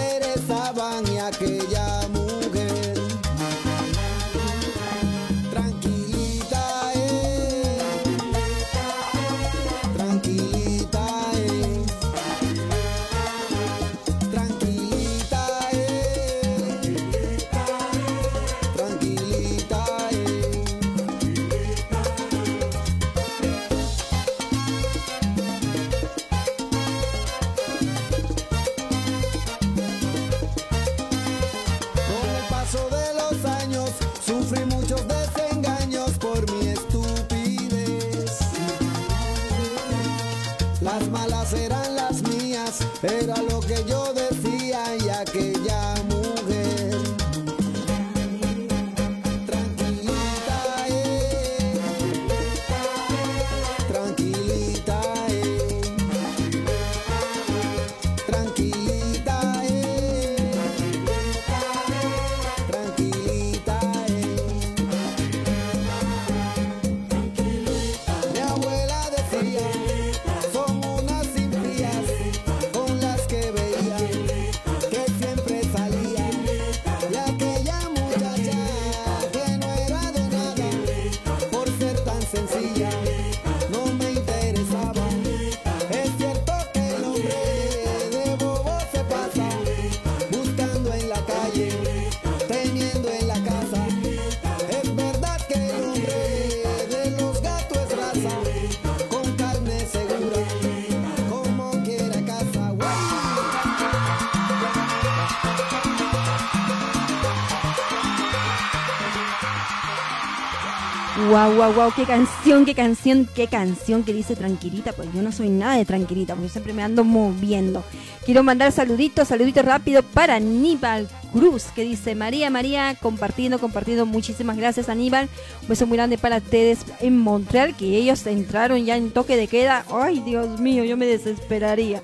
Wow, 111.60 111.74
wow, 111.74 111.92
qué 111.94 112.06
canción, 112.06 112.64
qué 112.64 112.74
canción, 112.74 113.28
qué 113.36 113.48
canción 113.48 114.06
que 114.06 114.14
dice 114.14 114.34
tranquilita, 114.34 114.94
pues 114.94 115.10
yo 115.14 115.22
no 115.22 115.34
soy 115.34 115.50
nada 115.50 115.76
de 115.76 115.84
tranquilita, 115.84 116.34
porque 116.34 116.48
yo 116.48 116.54
siempre 116.54 116.72
me 116.72 116.84
ando 116.84 117.04
moviendo. 117.04 117.84
Quiero 118.26 118.44
mandar 118.44 118.72
saluditos, 118.72 119.28
saluditos 119.28 119.66
rápido 119.66 120.02
para 120.02 120.36
Aníbal 120.36 121.10
Cruz, 121.34 121.66
que 121.76 121.84
dice 121.84 122.16
María, 122.16 122.50
María, 122.50 122.96
compartiendo, 123.02 123.60
compartiendo, 123.60 124.06
muchísimas 124.06 124.56
gracias 124.56 124.88
Aníbal. 124.88 125.28
Un 125.64 125.68
beso 125.68 125.86
muy 125.86 125.98
grande 125.98 126.18
para 126.18 126.38
ustedes 126.38 126.80
en 127.02 127.18
Montreal, 127.18 127.76
que 127.76 127.98
ellos 127.98 128.26
entraron 128.26 128.86
ya 128.86 128.96
en 128.96 129.12
toque 129.12 129.36
de 129.36 129.48
queda. 129.48 129.84
Ay, 129.92 130.22
Dios 130.22 130.62
mío, 130.62 130.86
yo 130.86 130.96
me 130.96 131.08
desesperaría. 131.08 132.04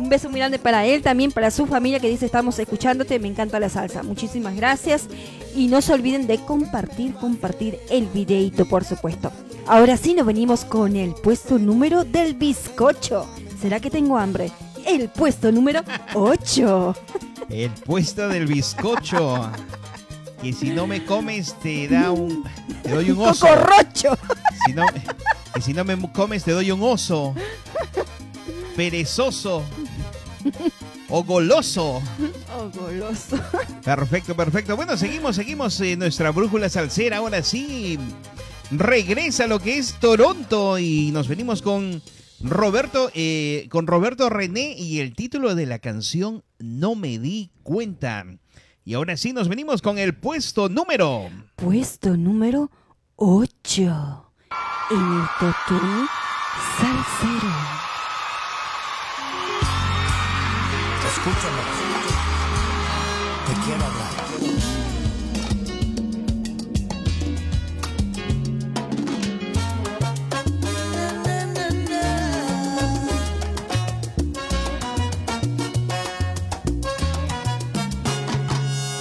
Un 0.00 0.08
beso 0.08 0.30
muy 0.30 0.38
grande 0.40 0.58
para 0.58 0.86
él 0.86 1.02
también, 1.02 1.30
para 1.30 1.50
su 1.50 1.66
familia 1.66 2.00
que 2.00 2.08
dice 2.08 2.24
estamos 2.24 2.58
escuchándote, 2.58 3.18
me 3.18 3.28
encanta 3.28 3.60
la 3.60 3.68
salsa. 3.68 4.02
Muchísimas 4.02 4.56
gracias 4.56 5.08
y 5.54 5.66
no 5.66 5.82
se 5.82 5.92
olviden 5.92 6.26
de 6.26 6.38
compartir, 6.38 7.12
compartir 7.14 7.78
el 7.90 8.06
videito, 8.06 8.64
por 8.64 8.82
supuesto. 8.82 9.30
Ahora 9.66 9.98
sí 9.98 10.14
nos 10.14 10.24
venimos 10.24 10.64
con 10.64 10.96
el 10.96 11.12
puesto 11.12 11.58
número 11.58 12.04
del 12.04 12.32
bizcocho. 12.32 13.28
¿Será 13.60 13.78
que 13.78 13.90
tengo 13.90 14.16
hambre? 14.16 14.50
El 14.86 15.10
puesto 15.10 15.52
número 15.52 15.82
8. 16.14 16.96
El 17.50 17.70
puesto 17.70 18.26
del 18.28 18.46
bizcocho. 18.46 19.50
Que 20.40 20.54
si 20.54 20.70
no 20.70 20.86
me 20.86 21.04
comes 21.04 21.54
te 21.60 21.88
da 21.88 22.10
un. 22.10 22.42
Te 22.82 22.92
doy 22.92 23.10
un 23.10 23.20
oso. 23.20 23.46
¡Cocorrocho! 23.46 24.16
Si 24.64 24.72
no, 24.72 24.86
que 25.52 25.60
si 25.60 25.74
no 25.74 25.84
me 25.84 26.10
comes 26.10 26.42
te 26.42 26.52
doy 26.52 26.70
un 26.70 26.82
oso. 26.82 27.34
Perezoso. 28.74 29.62
O 31.08 31.24
goloso. 31.24 32.02
Oh, 32.56 32.68
goloso. 32.68 33.38
Perfecto, 33.84 34.36
perfecto. 34.36 34.76
Bueno, 34.76 34.96
seguimos, 34.96 35.36
seguimos 35.36 35.80
en 35.80 35.98
nuestra 36.00 36.30
brújula 36.30 36.68
salsera. 36.68 37.18
Ahora 37.18 37.42
sí, 37.42 37.98
regresa 38.70 39.46
lo 39.46 39.60
que 39.60 39.78
es 39.78 39.94
Toronto 40.00 40.78
y 40.78 41.10
nos 41.12 41.28
venimos 41.28 41.62
con 41.62 42.02
Roberto, 42.42 43.10
eh, 43.14 43.68
con 43.70 43.86
Roberto 43.86 44.28
René 44.28 44.74
y 44.76 45.00
el 45.00 45.14
título 45.14 45.54
de 45.54 45.66
la 45.66 45.78
canción 45.78 46.42
No 46.58 46.94
me 46.96 47.18
di 47.18 47.50
cuenta. 47.62 48.26
Y 48.84 48.94
ahora 48.94 49.16
sí, 49.16 49.32
nos 49.32 49.48
venimos 49.48 49.82
con 49.82 49.98
el 49.98 50.14
puesto 50.16 50.68
número. 50.68 51.30
Puesto 51.56 52.16
número 52.16 52.70
8. 53.16 54.32
En 54.90 54.98
el 54.98 55.26
Totún 55.38 56.06
Salsero. 56.78 57.89
Escúchame. 61.20 61.60
Te 63.46 63.52
quiero 63.66 63.84
hablar. 63.84 64.12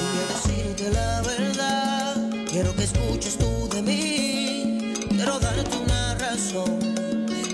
A 0.03 0.11
decirte 0.27 0.91
la 0.91 1.21
verdad, 1.21 2.17
quiero 2.51 2.75
que 2.75 2.83
escuches 2.83 3.37
tú 3.37 3.69
de 3.69 3.81
mí. 3.81 4.93
Quiero 5.09 5.39
darte 5.39 5.77
una 5.77 6.15
razón, 6.15 6.79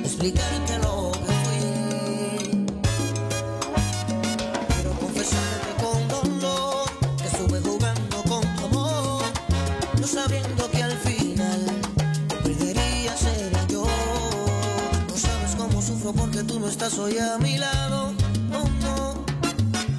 explicarte 0.04 0.65
porque 16.36 16.54
tú 16.54 16.60
no 16.60 16.68
estás 16.68 16.98
hoy 16.98 17.18
a 17.18 17.38
mi 17.38 17.58
lado. 17.58 18.14
Oh 18.54 18.68
no. 18.82 19.14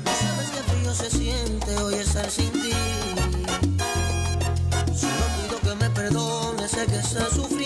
No 0.04 0.12
sabes 0.20 0.50
qué 0.50 0.62
frío 0.70 0.94
se 0.94 1.10
siente 1.10 1.76
hoy 1.78 1.94
estar 1.94 2.30
sin 2.30 2.50
ti. 2.52 2.72
Solo 4.94 5.24
pido 5.36 5.60
que 5.62 5.74
me 5.82 5.90
perdones, 5.90 6.70
sé 6.70 6.84
que 6.86 6.96
estás 6.96 7.30
sufriendo. 7.30 7.65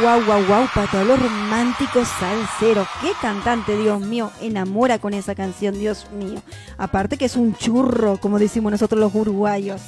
Wow, 0.00 0.24
wow, 0.24 0.42
wow, 0.46 0.68
para 0.74 0.90
todos 0.90 1.06
los 1.06 1.20
románticos 1.20 2.08
salseros. 2.08 2.88
Qué 3.02 3.12
cantante, 3.20 3.76
Dios 3.76 4.00
mío, 4.00 4.30
enamora 4.40 4.98
con 4.98 5.12
esa 5.12 5.34
canción, 5.34 5.78
Dios 5.78 6.06
mío. 6.12 6.40
Aparte 6.78 7.18
que 7.18 7.26
es 7.26 7.36
un 7.36 7.54
churro, 7.54 8.18
como 8.18 8.38
decimos 8.38 8.72
nosotros 8.72 8.98
los 8.98 9.14
uruguayos. 9.14 9.82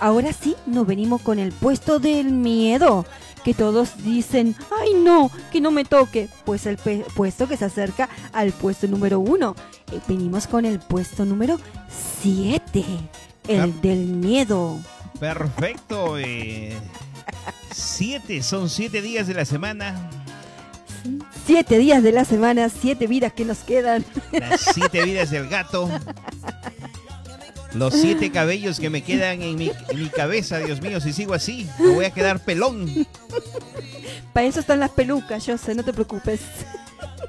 Ahora 0.00 0.32
sí, 0.34 0.54
nos 0.66 0.86
venimos 0.86 1.22
con 1.22 1.38
el 1.38 1.52
puesto 1.52 1.98
del 1.98 2.30
miedo. 2.30 3.06
Que 3.42 3.54
todos 3.54 4.04
dicen, 4.04 4.54
ay 4.82 4.92
no, 4.94 5.30
que 5.50 5.62
no 5.62 5.70
me 5.70 5.84
toque. 5.86 6.28
Pues 6.44 6.66
el 6.66 6.76
puesto 6.76 7.48
que 7.48 7.56
se 7.56 7.64
acerca 7.64 8.08
al 8.32 8.52
puesto 8.52 8.86
número 8.86 9.18
uno. 9.18 9.56
Eh, 9.90 10.00
venimos 10.06 10.46
con 10.46 10.66
el 10.66 10.78
puesto 10.78 11.24
número 11.24 11.58
siete. 12.20 12.84
El 13.46 13.80
del 13.80 14.06
miedo. 14.08 14.78
Perfecto. 15.18 16.18
eh, 16.18 16.76
siete, 17.78 18.42
son 18.42 18.68
siete 18.68 19.02
días 19.02 19.26
de 19.26 19.34
la 19.34 19.44
semana. 19.44 20.10
Siete 21.46 21.78
días 21.78 22.02
de 22.02 22.12
la 22.12 22.24
semana, 22.24 22.68
siete 22.68 23.06
vidas 23.06 23.32
que 23.32 23.44
nos 23.44 23.58
quedan. 23.58 24.04
Las 24.32 24.60
siete 24.74 25.04
vidas 25.04 25.30
del 25.30 25.48
gato. 25.48 25.88
Los 27.74 27.94
siete 27.94 28.32
cabellos 28.32 28.80
que 28.80 28.90
me 28.90 29.02
quedan 29.02 29.42
en 29.42 29.56
mi, 29.56 29.70
en 29.88 29.98
mi 29.98 30.08
cabeza, 30.08 30.58
Dios 30.58 30.80
mío, 30.80 31.00
si 31.00 31.12
sigo 31.12 31.34
así, 31.34 31.68
me 31.78 31.90
voy 31.90 32.04
a 32.06 32.10
quedar 32.10 32.40
pelón. 32.40 33.06
Para 34.32 34.46
eso 34.46 34.60
están 34.60 34.80
las 34.80 34.90
pelucas, 34.90 35.46
yo 35.46 35.56
sé, 35.58 35.74
no 35.74 35.82
te 35.82 35.92
preocupes. 35.92 36.40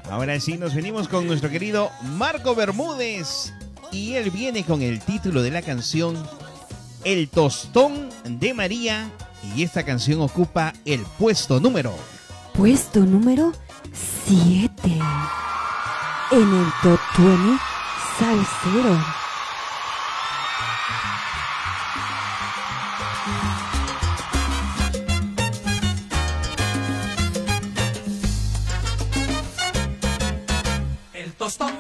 Ahora 0.10 0.40
sí, 0.40 0.58
nos 0.58 0.74
venimos 0.74 1.08
con 1.08 1.28
nuestro 1.28 1.50
querido 1.50 1.92
Marco 2.18 2.56
Bermúdez. 2.56 3.54
Y 3.92 4.14
él 4.14 4.32
viene 4.32 4.64
con 4.64 4.82
el 4.82 5.00
título 5.02 5.42
de 5.42 5.52
la 5.52 5.62
canción 5.62 6.16
El 7.04 7.28
Tostón 7.30 8.10
de 8.24 8.54
María. 8.54 9.12
Y 9.44 9.64
esta 9.64 9.84
canción 9.84 10.22
ocupa 10.22 10.74
el 10.86 11.02
puesto 11.18 11.60
número. 11.60 11.96
Puesto 12.54 13.00
número 13.00 13.52
7. 13.94 14.78
En 16.32 16.54
el 16.54 16.66
Top 16.84 17.00
20 17.18 17.60
Salsero. 18.20 18.98
El 31.14 31.34
tostón 31.34 31.79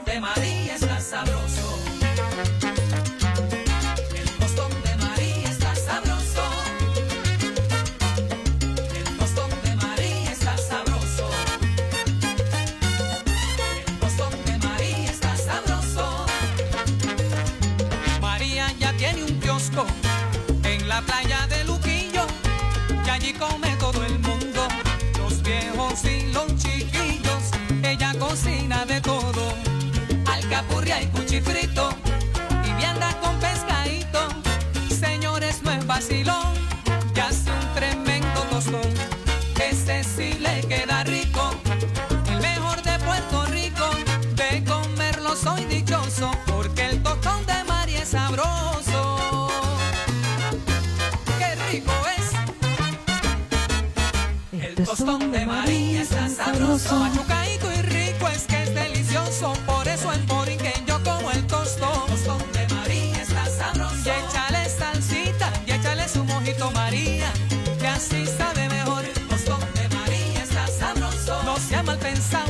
sabroso, 56.79 56.99
machucadito 56.99 57.71
y 57.71 57.81
rico, 57.81 58.27
es 58.29 58.43
que 58.43 58.63
es 58.63 58.73
delicioso. 58.73 59.53
Por 59.65 59.87
eso 59.87 60.11
en 60.13 60.25
Borinquen 60.27 60.85
yo 60.85 61.01
como 61.03 61.31
el 61.31 61.45
tostón. 61.47 62.07
Tostón 62.07 62.41
de 62.53 62.67
María 62.73 63.21
está 63.21 63.45
sabroso. 63.45 63.95
Y 64.05 64.09
échale 64.09 64.69
salsita 64.69 65.51
y 65.65 65.71
échale 65.71 66.07
su 66.07 66.23
mojito 66.23 66.71
María, 66.71 67.31
que 67.79 67.87
así 67.87 68.25
sabe 68.25 68.67
mejor. 68.69 69.03
Tostón 69.29 69.59
de 69.73 69.95
María 69.95 70.43
está 70.43 70.67
sabroso. 70.67 71.43
No 71.43 71.57
sea 71.57 71.83
mal 71.83 71.97
pensado, 71.97 72.48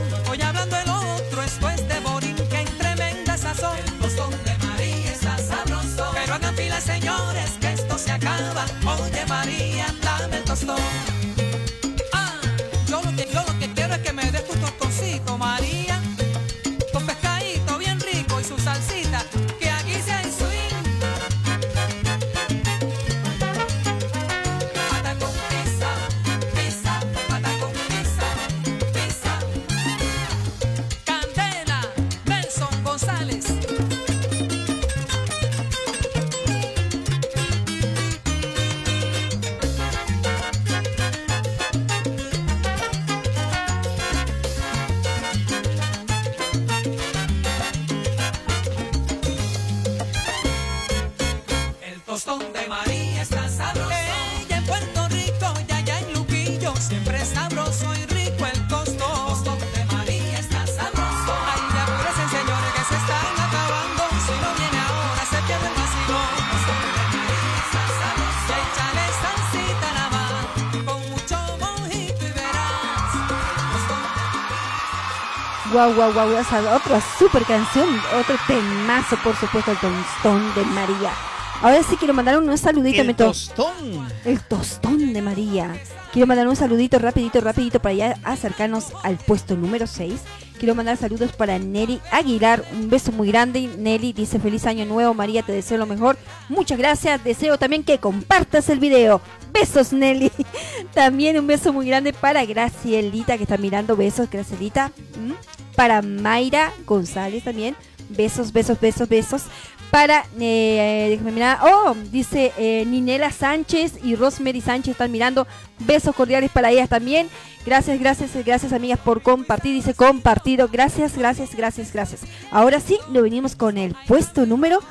Guau, 75.80 75.94
guau, 75.94 76.12
guau, 76.12 76.38
esa 76.38 76.76
otra 76.76 77.00
super 77.18 77.42
canción, 77.46 77.88
otro 78.20 78.36
temazo, 78.46 79.16
por 79.24 79.34
supuesto, 79.38 79.72
el 79.72 79.78
tostón 79.78 80.54
de 80.54 80.66
María. 80.66 81.14
Ahora 81.62 81.82
sí 81.84 81.96
quiero 81.96 82.14
mandar 82.14 82.38
un 82.38 82.58
saludito. 82.58 83.02
El 83.02 83.16
tostón. 83.16 84.06
El 84.26 84.42
tostón 84.42 85.14
de 85.14 85.22
María. 85.22 85.74
Quiero 86.12 86.28
mandar 86.28 86.50
un 86.50 86.58
saludito 86.58 87.00
rapidito, 87.00 87.40
rapidito 87.40 87.80
para 87.80 87.96
ya 87.96 88.18
acercarnos 88.26 88.88
al 89.04 89.16
puesto 89.16 89.56
número 89.56 89.88
6. 89.88 90.20
Quiero 90.58 90.76
mandar 90.76 90.98
saludos 90.98 91.32
para 91.32 91.58
Nelly 91.58 92.02
Aguilar. 92.12 92.62
Un 92.74 92.90
beso 92.90 93.14
muy 93.14 93.30
grande. 93.30 93.70
Nelly 93.78 94.12
dice 94.12 94.38
feliz 94.38 94.66
año 94.66 94.86
nuevo. 94.86 95.14
María, 95.14 95.44
te 95.44 95.54
deseo 95.54 95.78
lo 95.78 95.86
mejor. 95.86 96.18
Muchas 96.50 96.78
gracias. 96.78 97.24
Deseo 97.24 97.58
también 97.58 97.86
que 97.86 98.00
compartas 98.00 98.68
el 98.68 98.80
video. 98.80 99.22
Besos, 99.54 99.94
Nelly. 99.94 100.30
También 100.94 101.40
un 101.40 101.48
beso 101.48 101.72
muy 101.72 101.88
grande 101.88 102.12
para 102.12 102.46
Gracielita 102.46 103.38
que 103.38 103.44
está 103.44 103.58
mirando. 103.58 103.96
Besos, 103.96 104.30
Gracielita. 104.30 104.92
¿Mm? 105.18 105.59
Para 105.80 106.02
Mayra 106.02 106.74
González 106.86 107.46
también. 107.46 107.74
Besos, 108.10 108.52
besos, 108.52 108.82
besos, 108.82 109.08
besos. 109.08 109.44
Para, 109.90 110.26
eh, 110.38 111.08
déjame 111.10 111.32
mirar. 111.32 111.60
Oh, 111.62 111.96
dice 112.12 112.52
eh, 112.58 112.84
Ninela 112.86 113.32
Sánchez 113.32 113.94
y 114.04 114.18
Rosemary 114.18 114.60
Sánchez 114.60 114.92
están 114.92 115.10
mirando. 115.10 115.48
Besos 115.80 116.14
cordiales 116.14 116.52
para 116.52 116.70
ellas 116.70 116.90
también. 116.90 117.30
Gracias, 117.66 117.98
gracias, 117.98 118.32
gracias 118.44 118.74
amigas 118.74 119.00
por 119.00 119.22
compartir. 119.22 119.74
Dice 119.74 119.94
compartido. 119.94 120.68
Gracias, 120.68 121.18
gracias, 121.18 121.56
gracias, 121.56 121.94
gracias. 121.94 122.22
Ahora 122.52 122.82
sí, 122.82 122.98
lo 123.14 123.22
venimos 123.22 123.56
con 123.56 123.78
el 123.78 123.96
puesto 124.06 124.46
número 124.46 124.82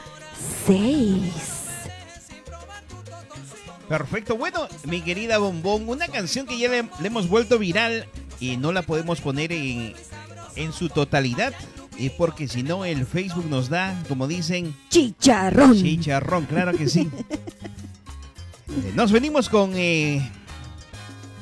6. 0.67 1.35
Perfecto. 3.91 4.39
Bueno, 4.39 4.67
mi 4.85 5.03
querida 5.03 5.37
Bombón, 5.37 5.87
una 5.87 6.09
canción 6.09 6.47
que 6.47 6.59
ya 6.59 6.71
le, 6.71 6.85
le 6.85 7.07
hemos 7.09 7.29
vuelto 7.29 7.59
viral 7.59 8.09
y 8.41 8.57
no 8.57 8.73
la 8.73 8.81
podemos 8.81 9.21
poner 9.21 9.53
en, 9.53 9.95
en 10.57 10.73
su 10.73 10.89
totalidad. 10.89 11.53
Y 11.99 12.11
porque 12.11 12.47
si 12.47 12.63
no, 12.63 12.85
el 12.85 13.05
Facebook 13.07 13.47
nos 13.49 13.69
da, 13.69 14.01
como 14.09 14.29
dicen, 14.29 14.75
Chicharrón. 14.89 15.75
chicharrón, 15.75 16.45
claro 16.47 16.73
que 16.77 16.89
sí. 16.89 17.09
Eh, 18.71 18.93
Nos 18.95 19.11
venimos 19.11 19.49
con 19.49 19.73
eh, 19.75 20.31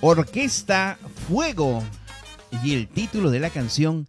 Orquesta 0.00 0.98
Fuego. 1.28 1.82
Y 2.62 2.72
el 2.74 2.88
título 2.88 3.30
de 3.30 3.40
la 3.40 3.50
canción, 3.50 4.06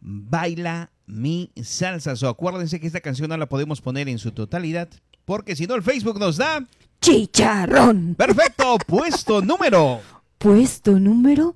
Baila 0.00 0.90
mi 1.06 1.50
salsa. 1.62 2.16
So, 2.16 2.28
acuérdense 2.28 2.80
que 2.80 2.86
esta 2.86 3.00
canción 3.00 3.28
no 3.28 3.36
la 3.36 3.46
podemos 3.48 3.80
poner 3.80 4.08
en 4.08 4.18
su 4.18 4.32
totalidad, 4.32 4.88
porque 5.24 5.56
si 5.56 5.66
no 5.66 5.74
el 5.74 5.82
Facebook 5.82 6.18
nos 6.18 6.36
da... 6.36 6.66
Chicharrón. 7.00 8.14
Perfecto, 8.16 8.76
puesto 8.86 9.40
número. 9.40 10.00
Puesto 10.38 10.98
número 10.98 11.54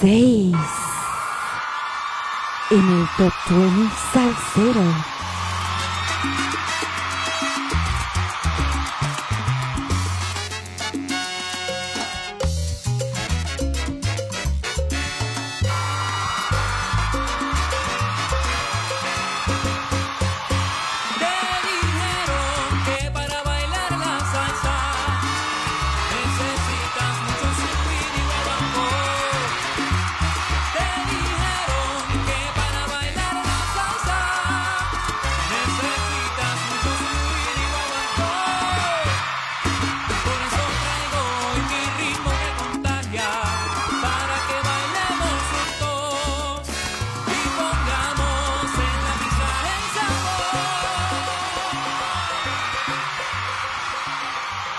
6. 0.00 0.54
En 2.68 2.78
el 2.80 3.06
Top 3.16 3.32
20 3.48 3.94
Salsero. 4.12 5.15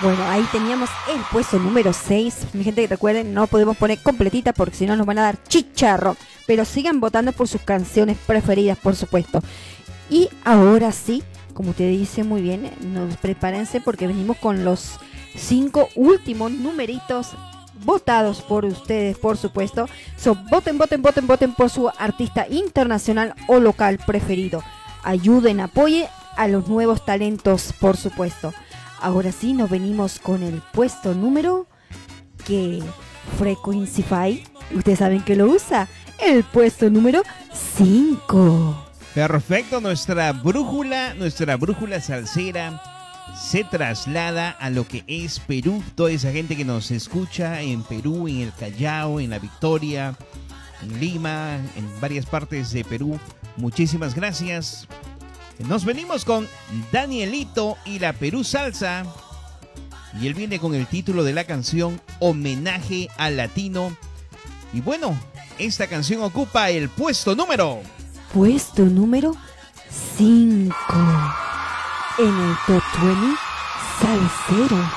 Bueno, 0.08 0.24
ahí 0.24 0.48
teníamos 0.54 0.90
el 1.14 1.20
puesto 1.34 1.60
número 1.60 1.92
6. 1.92 2.54
Mi 2.54 2.64
gente, 2.64 2.88
recuerden, 2.88 3.34
no 3.34 3.46
podemos 3.46 3.76
poner 3.76 4.02
completita 4.02 4.54
porque 4.54 4.78
si 4.78 4.86
no 4.86 4.96
nos 4.96 5.06
van 5.06 5.20
a 5.20 5.24
dar 5.24 5.44
chicharro. 5.44 6.16
Pero 6.46 6.64
sigan 6.64 7.02
votando 7.02 7.34
por 7.34 7.50
sus 7.50 7.60
canciones 7.60 8.18
preferidas, 8.26 8.78
por 8.78 8.96
supuesto. 8.96 9.42
Y 10.10 10.30
ahora 10.46 10.94
sí, 10.94 11.24
como 11.54 11.72
ustedes 11.72 12.00
dicen 12.00 12.26
muy 12.26 12.42
bien, 12.42 12.72
nos 12.80 13.18
prepárense 13.18 13.82
porque 13.82 14.08
venimos 14.08 14.38
con 14.38 14.64
los 14.64 14.92
cinco 15.36 15.90
últimos 15.96 16.54
numeritos 16.54 17.32
votados 17.84 18.42
por 18.42 18.64
ustedes, 18.64 19.18
por 19.18 19.36
supuesto. 19.36 19.90
So, 20.16 20.36
voten, 20.50 20.78
voten, 20.78 21.02
voten, 21.02 21.28
voten 21.28 21.54
por 21.54 21.70
su 21.70 21.90
artista 21.90 22.48
internacional 22.50 23.36
o 23.50 23.60
local 23.60 24.00
preferido. 24.08 24.64
Ayuden, 25.04 25.60
apoyen 25.60 26.08
a 26.38 26.48
los 26.48 26.70
nuevos 26.70 27.04
talentos, 27.04 27.74
por 27.78 27.98
supuesto. 27.98 28.54
Ahora 29.00 29.32
sí, 29.32 29.54
nos 29.54 29.70
venimos 29.70 30.20
con 30.20 30.44
el 30.44 30.62
puesto 30.74 31.14
número 31.14 31.68
que 32.46 32.82
Frequencify, 33.38 34.44
ustedes 34.74 35.00
saben 35.00 35.22
que 35.22 35.36
lo 35.36 35.48
usa, 35.48 35.88
el 36.20 36.44
puesto 36.44 36.90
número 36.90 37.22
5. 37.78 38.86
Perfecto, 39.14 39.82
nuestra 39.82 40.32
brújula, 40.32 41.14
nuestra 41.16 41.58
brújula 41.58 42.00
salsera 42.00 42.82
se 43.36 43.64
traslada 43.64 44.50
a 44.52 44.70
lo 44.70 44.88
que 44.88 45.04
es 45.08 45.40
Perú. 45.40 45.84
Toda 45.96 46.12
esa 46.12 46.32
gente 46.32 46.56
que 46.56 46.66
nos 46.66 46.92
escucha 46.92 47.62
en 47.62 47.84
Perú, 47.84 48.28
en 48.28 48.42
el 48.42 48.54
Callao, 48.54 49.20
en 49.20 49.30
la 49.30 49.40
Victoria, 49.40 50.16
en 50.82 51.00
Lima, 51.00 51.56
en 51.76 52.02
varias 52.02 52.26
partes 52.26 52.72
de 52.72 52.84
Perú. 52.84 53.20
Muchísimas 53.58 54.16
gracias. 54.16 54.88
Nos 55.60 55.86
venimos 55.86 56.24
con 56.24 56.48
Danielito 56.92 57.78
y 57.84 58.00
la 58.00 58.14
Perú 58.14 58.44
Salsa. 58.44 59.06
Y 60.20 60.28
él 60.28 60.34
viene 60.34 60.60
con 60.60 60.76
el 60.76 60.88
título 60.88 61.24
de 61.24 61.34
la 61.34 61.46
canción 61.46 62.02
Homenaje 62.20 63.10
al 63.18 63.38
Latino. 63.38 63.96
Y 64.74 64.82
bueno, 64.82 65.18
esta 65.58 65.88
canción 65.88 66.22
ocupa 66.22 66.70
el 66.70 66.90
puesto 66.90 67.36
número. 67.36 67.82
Puesto 68.34 68.84
número 68.84 69.36
5. 70.18 70.76
En 72.20 72.28
el 72.28 72.56
Top 72.66 72.84
20 73.02 73.38
Salsero. 74.00 74.92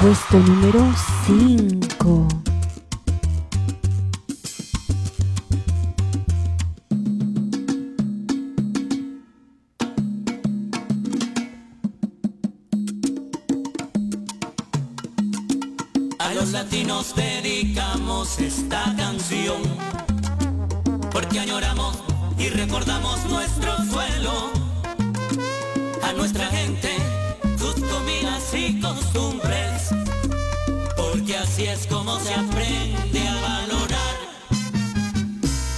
Puesto 0.00 0.38
número 0.38 0.94
5. 1.26 2.47
Latinos 16.98 17.14
dedicamos 17.14 18.38
esta 18.38 18.94
canción. 18.96 19.62
Porque 21.10 21.38
añoramos 21.40 21.96
y 22.38 22.48
recordamos 22.48 23.24
nuestro 23.26 23.76
suelo, 23.90 24.50
a 26.02 26.12
nuestra 26.12 26.46
gente, 26.46 26.90
sus 27.58 27.74
comidas 27.74 28.54
y 28.54 28.80
costumbres, 28.80 29.90
porque 30.96 31.36
así 31.36 31.66
es 31.66 31.86
como 31.86 32.18
se 32.20 32.34
aprende 32.34 33.28
a 33.28 33.34
valorar. 33.40 34.16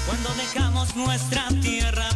Cuando 0.07 0.29
dejamos 0.35 0.97
nuestra 0.97 1.49
tierra 1.61 2.10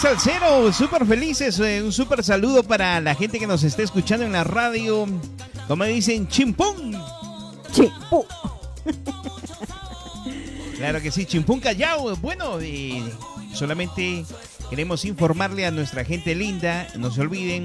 Sol 0.00 0.16
Salcero, 0.16 0.72
súper 0.72 1.04
felices. 1.06 1.58
eh, 1.58 1.82
un 1.82 1.90
súper 1.90 2.22
saludo 2.22 2.62
para 2.62 3.00
la 3.00 3.16
gente 3.16 3.40
que 3.40 3.48
nos 3.48 3.64
está 3.64 3.82
escuchando 3.82 4.24
en 4.24 4.30
la 4.30 4.44
radio. 4.44 5.08
Como 5.66 5.82
dicen, 5.84 6.28
chimpún. 6.28 6.96
Chimpú. 7.72 8.24
Claro 10.76 11.02
que 11.02 11.10
sí, 11.10 11.26
chimpún 11.26 11.58
callao. 11.58 12.14
Bueno, 12.18 12.60
eh, 12.60 13.02
solamente 13.52 14.24
queremos 14.70 15.04
informarle 15.04 15.66
a 15.66 15.72
nuestra 15.72 16.04
gente 16.04 16.36
linda. 16.36 16.86
No 16.96 17.10
se 17.10 17.22
olviden, 17.22 17.64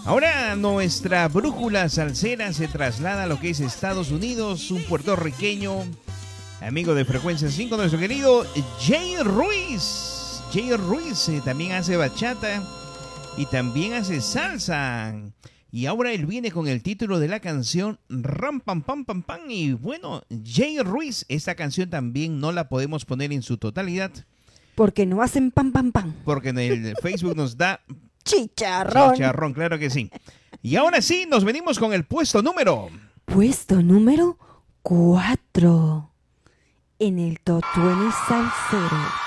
Ahora 0.05 0.55
nuestra 0.55 1.27
brújula 1.27 1.89
salsera 1.89 2.53
se 2.53 2.67
traslada 2.67 3.23
a 3.23 3.27
lo 3.27 3.39
que 3.39 3.49
es 3.49 3.59
Estados 3.59 4.11
Unidos, 4.11 4.71
un 4.71 4.83
puertorriqueño, 4.83 5.83
amigo 6.61 6.93
de 6.93 7.05
frecuencia 7.05 7.49
5, 7.49 7.75
nuestro 7.75 7.99
querido 7.99 8.45
Jay 8.79 9.17
Ruiz. 9.17 10.41
Jay 10.53 10.71
Ruiz 10.73 11.27
eh, 11.27 11.41
también 11.43 11.73
hace 11.73 11.97
bachata 11.97 12.63
y 13.37 13.45
también 13.47 13.93
hace 13.93 14.21
salsa. 14.21 15.13
Y 15.71 15.87
ahora 15.87 16.13
él 16.13 16.25
viene 16.25 16.51
con 16.51 16.67
el 16.67 16.81
título 16.81 17.19
de 17.19 17.27
la 17.27 17.41
canción 17.41 17.99
Ram 18.07 18.61
Pam 18.61 18.81
Pam 18.81 19.03
Pam 19.05 19.23
Pam. 19.23 19.41
Y 19.49 19.73
bueno, 19.73 20.21
Jay 20.45 20.79
Ruiz, 20.79 21.25
esta 21.27 21.55
canción 21.55 21.89
también 21.89 22.39
no 22.39 22.51
la 22.51 22.69
podemos 22.69 23.03
poner 23.05 23.33
en 23.33 23.41
su 23.41 23.57
totalidad 23.57 24.11
Porque 24.75 25.05
no 25.05 25.21
hacen 25.21 25.51
pam, 25.51 25.71
pam, 25.73 25.91
pam. 25.91 26.13
porque 26.23 26.49
en 26.49 26.59
el 26.59 26.95
Facebook 27.01 27.35
nos 27.35 27.57
da 27.57 27.81
Chicharrón. 28.23 29.13
chicharrón, 29.13 29.53
claro 29.53 29.77
que 29.77 29.89
sí. 29.89 30.09
Y 30.61 30.77
ahora 30.77 31.01
sí, 31.01 31.27
nos 31.29 31.43
venimos 31.43 31.77
con 31.77 31.93
el 31.93 32.05
puesto 32.05 32.41
número. 32.41 32.89
Puesto 33.25 33.81
número 33.83 34.37
4 34.81 36.11
en 36.99 37.19
el 37.19 37.39
Top 37.41 37.63
20 37.75 38.11
Salsero. 38.27 39.24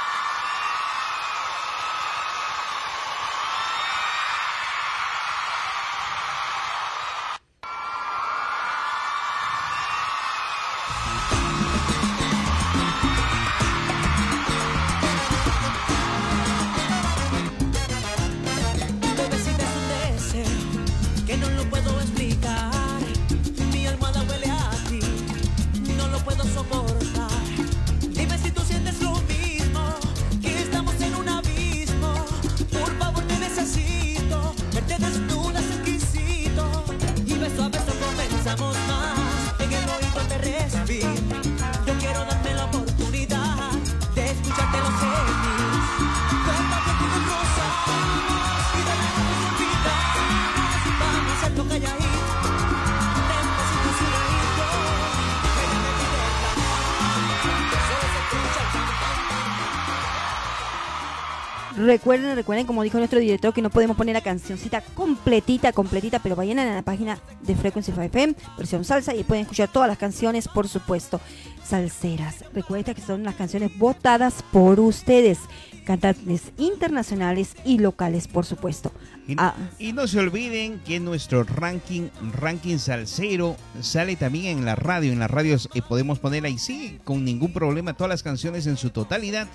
Recuerden, 62.18 62.36
recuerden, 62.36 62.66
como 62.66 62.82
dijo 62.82 62.98
nuestro 62.98 63.20
director, 63.20 63.54
que 63.54 63.62
no 63.62 63.70
podemos 63.70 63.96
poner 63.96 64.12
la 64.12 64.20
cancioncita 64.20 64.80
completita, 64.80 65.72
completita, 65.72 66.18
pero 66.18 66.34
vayan 66.34 66.58
a 66.58 66.74
la 66.74 66.82
página 66.82 67.20
de 67.42 67.54
Frequency 67.54 67.92
5 67.92 68.02
FM, 68.02 68.34
versión 68.56 68.84
salsa, 68.84 69.14
y 69.14 69.22
pueden 69.22 69.42
escuchar 69.42 69.68
todas 69.68 69.88
las 69.88 69.98
canciones, 69.98 70.48
por 70.48 70.66
supuesto, 70.66 71.20
salseras. 71.64 72.44
Recuerden 72.52 72.92
que 72.96 73.02
son 73.02 73.22
las 73.22 73.36
canciones 73.36 73.70
votadas 73.78 74.42
por 74.50 74.80
ustedes, 74.80 75.38
cantantes 75.84 76.50
internacionales 76.56 77.54
y 77.64 77.78
locales, 77.78 78.26
por 78.26 78.44
supuesto. 78.44 78.90
Y, 79.28 79.36
Ah, 79.38 79.54
y 79.78 79.92
no 79.92 80.08
se 80.08 80.18
olviden 80.18 80.80
que 80.80 80.98
nuestro 80.98 81.44
ranking, 81.44 82.08
ranking 82.32 82.78
salsero, 82.78 83.56
sale 83.80 84.16
también 84.16 84.58
en 84.58 84.64
la 84.64 84.74
radio. 84.74 85.12
En 85.12 85.20
las 85.20 85.30
radios 85.30 85.68
podemos 85.88 86.18
poner 86.18 86.44
ahí 86.46 86.58
sí, 86.58 86.98
con 87.04 87.24
ningún 87.24 87.52
problema, 87.52 87.92
todas 87.92 88.10
las 88.10 88.24
canciones 88.24 88.66
en 88.66 88.76
su 88.76 88.90
totalidad. 88.90 89.46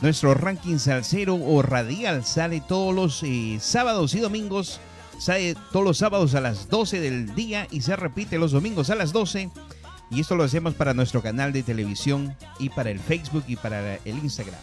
Nuestro 0.00 0.32
ranking 0.32 0.78
salsero 0.78 1.34
o 1.34 1.60
radial 1.60 2.24
sale 2.24 2.60
todos 2.60 2.94
los 2.94 3.20
eh, 3.24 3.58
sábados 3.60 4.14
y 4.14 4.20
domingos. 4.20 4.80
Sale 5.18 5.56
todos 5.72 5.84
los 5.84 5.98
sábados 5.98 6.36
a 6.36 6.40
las 6.40 6.68
12 6.68 7.00
del 7.00 7.34
día 7.34 7.66
y 7.72 7.80
se 7.80 7.96
repite 7.96 8.38
los 8.38 8.52
domingos 8.52 8.90
a 8.90 8.94
las 8.94 9.12
12. 9.12 9.50
Y 10.12 10.20
esto 10.20 10.36
lo 10.36 10.44
hacemos 10.44 10.74
para 10.74 10.94
nuestro 10.94 11.20
canal 11.20 11.52
de 11.52 11.64
televisión 11.64 12.36
y 12.60 12.68
para 12.68 12.90
el 12.90 13.00
Facebook 13.00 13.42
y 13.48 13.56
para 13.56 13.96
el 13.96 14.18
Instagram. 14.18 14.60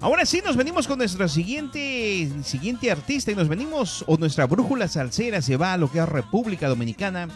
Ahora 0.00 0.26
sí, 0.26 0.42
nos 0.44 0.56
venimos 0.56 0.88
con 0.88 0.98
nuestro 0.98 1.28
siguiente, 1.28 2.28
siguiente 2.42 2.90
artista 2.90 3.30
y 3.30 3.36
nos 3.36 3.48
venimos, 3.48 4.04
o 4.08 4.16
nuestra 4.16 4.46
brújula 4.46 4.88
salsera 4.88 5.40
se 5.40 5.56
va 5.56 5.72
a 5.72 5.76
lo 5.76 5.90
que 5.90 6.00
es 6.00 6.08
República 6.08 6.68
Dominicana. 6.68 7.28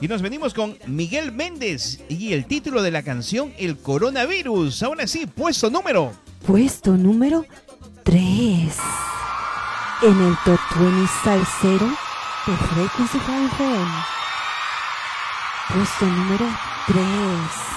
Y 0.00 0.08
nos 0.08 0.22
venimos 0.22 0.54
con 0.54 0.78
Miguel 0.86 1.32
Méndez 1.32 2.00
y 2.08 2.32
el 2.32 2.46
título 2.46 2.82
de 2.82 2.90
la 2.90 3.02
canción 3.02 3.52
El 3.58 3.76
Coronavirus. 3.76 4.82
Ahora 4.82 5.06
sí, 5.06 5.26
puesto 5.26 5.68
número. 5.68 6.12
Puesto 6.44 6.96
número 6.96 7.44
3 8.02 8.22
en 10.02 10.22
el 10.22 10.36
Top 10.44 10.58
20 10.78 11.06
Salsero 11.22 11.86
de 12.46 12.56
Frequency 12.56 13.18
5 13.18 13.32
FM. 13.54 13.92
Puesto 15.68 16.06
número 16.06 16.46
3. 16.86 17.75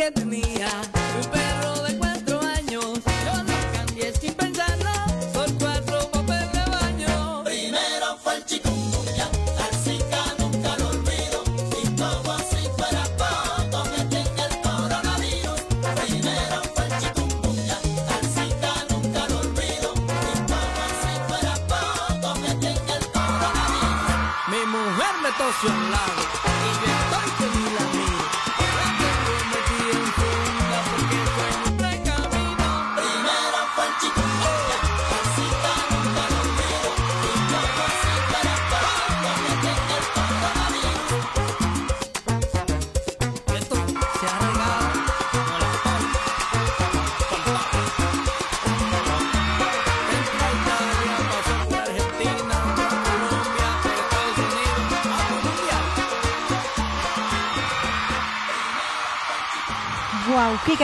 Que 0.00 0.10
tenía, 0.12 0.59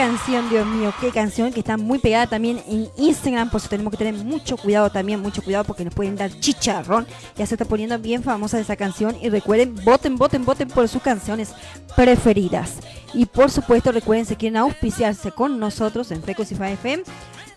canción, 0.07 0.49
Dios 0.49 0.65
mío, 0.65 0.93
qué 1.01 1.11
canción 1.11 1.51
que 1.51 1.59
está 1.59 1.75
muy 1.75 1.99
pegada 1.99 2.27
también 2.27 2.63
en 2.65 2.87
Instagram, 2.95 3.49
por 3.49 3.59
eso 3.59 3.67
tenemos 3.67 3.91
que 3.91 3.97
tener 3.97 4.13
mucho 4.13 4.55
cuidado 4.55 4.89
también, 4.89 5.19
mucho 5.19 5.41
cuidado 5.41 5.65
porque 5.65 5.83
nos 5.83 5.93
pueden 5.93 6.15
dar 6.15 6.31
chicharrón. 6.39 7.05
Ya 7.35 7.45
se 7.45 7.55
está 7.55 7.65
poniendo 7.65 7.99
bien 7.99 8.23
famosa 8.23 8.57
esa 8.57 8.77
canción 8.77 9.17
y 9.21 9.27
recuerden, 9.27 9.75
voten, 9.83 10.15
voten, 10.15 10.45
voten 10.45 10.69
por 10.69 10.87
sus 10.87 11.01
canciones 11.01 11.51
preferidas. 11.97 12.75
Y 13.13 13.25
por 13.25 13.51
supuesto, 13.51 13.91
recuerden 13.91 14.25
si 14.25 14.37
quieren 14.37 14.55
auspiciarse 14.55 15.33
con 15.33 15.59
nosotros 15.59 16.09
en 16.11 16.23
Frequency 16.23 16.55
5 16.55 16.65
FM, 16.65 17.03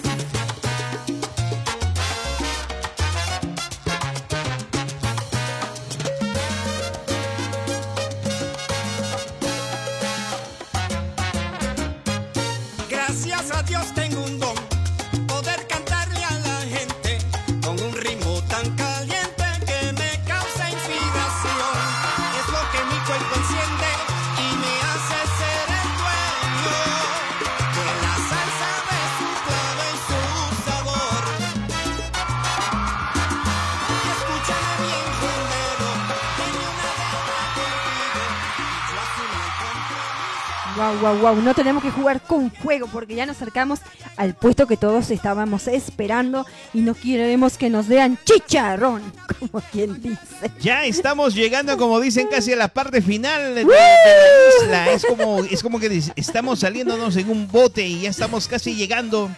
Wow. 41.19 41.43
No 41.43 41.55
tenemos 41.55 41.83
que 41.83 41.91
jugar 41.91 42.21
con 42.23 42.51
fuego 42.51 42.87
porque 42.93 43.15
ya 43.15 43.27
nos 43.27 43.37
acercamos 43.37 43.81
al 44.17 44.35
puesto 44.35 44.67
que 44.67 44.77
todos 44.77 45.11
estábamos 45.11 45.67
esperando 45.69 46.47
y 46.75 46.81
no 46.81 46.95
queremos 46.95 47.57
que 47.57 47.71
nos 47.71 47.89
vean 47.89 48.19
chicharrón, 48.25 49.03
como 49.39 49.63
quien 49.73 50.01
dice. 50.03 50.51
Ya 50.61 50.85
estamos 50.85 51.35
llegando, 51.35 51.77
como 51.77 52.01
dicen, 52.01 52.29
casi 52.31 52.53
a 52.53 52.57
la 52.57 52.69
parte 52.69 53.03
final 53.03 53.55
de, 53.55 53.65
de 53.65 53.67
la 53.67 54.65
isla. 54.65 54.93
Es 54.93 55.05
como, 55.05 55.45
es 55.45 55.63
como 55.63 55.81
que 55.81 56.03
estamos 56.17 56.61
saliéndonos 56.61 57.17
en 57.17 57.31
un 57.31 57.49
bote 57.49 57.87
y 57.87 58.03
ya 58.03 58.11
estamos 58.11 58.49
casi 58.49 58.75
llegando. 58.75 59.31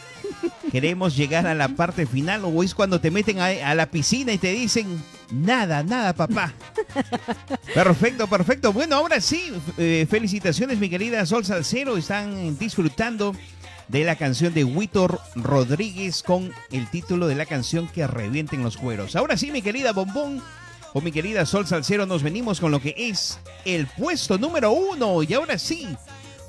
Queremos 0.71 1.17
llegar 1.17 1.47
a 1.47 1.55
la 1.55 1.69
parte 1.69 2.07
final 2.07 2.43
o 2.45 2.63
es 2.63 2.75
cuando 2.75 3.01
te 3.01 3.11
meten 3.11 3.41
a, 3.41 3.47
a 3.47 3.75
la 3.75 3.87
piscina 3.87 4.33
y 4.33 4.39
te 4.39 4.53
dicen, 4.53 5.03
nada, 5.33 5.83
nada, 5.83 6.13
papá. 6.13 6.53
Perfecto, 7.75 8.27
perfecto. 8.27 8.73
Bueno, 8.73 8.97
ahora 8.97 9.21
sí, 9.21 9.53
eh, 9.79 10.07
felicitaciones, 10.09 10.79
mi 10.79 10.91
querida 10.91 11.25
Sol 11.27 11.45
Salcero. 11.45 11.97
Están 11.97 12.59
disfrutando 12.59 13.35
de 13.89 14.05
la 14.05 14.17
canción 14.17 14.55
de 14.55 14.65
Víctor 14.65 15.21
Rodríguez 15.35 16.23
con 16.23 16.53
el 16.71 16.89
título 16.91 17.27
de 17.27 17.35
la 17.35 17.47
canción 17.47 17.89
que 17.89 18.07
revienten 18.07 18.63
los 18.63 18.77
cueros. 18.77 19.17
Ahora 19.17 19.37
sí, 19.37 19.51
mi 19.51 19.63
querida 19.63 19.93
Bombón 19.93 20.43
o 20.93 21.01
mi 21.01 21.13
querida 21.13 21.47
Sol 21.47 21.67
Salcero, 21.67 22.07
nos 22.07 22.23
venimos 22.23 22.61
con 22.61 22.71
lo 22.71 22.81
que 22.81 22.95
es 22.97 23.39
el 23.65 23.87
puesto 23.87 24.39
número 24.39 24.73
uno. 24.73 25.23
Y 25.23 25.33
ahora 25.35 25.59
sí, 25.59 25.89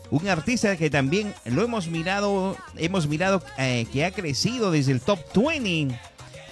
un 0.09 0.27
artista 0.27 0.77
que 0.77 0.89
también 0.89 1.33
lo 1.45 1.63
hemos 1.63 1.87
mirado, 1.87 2.57
hemos 2.77 3.07
mirado 3.07 3.41
eh, 3.57 3.87
que 3.91 4.05
ha 4.05 4.11
crecido 4.11 4.71
desde 4.71 4.91
el 4.91 5.01
top 5.01 5.19
20. 5.35 5.99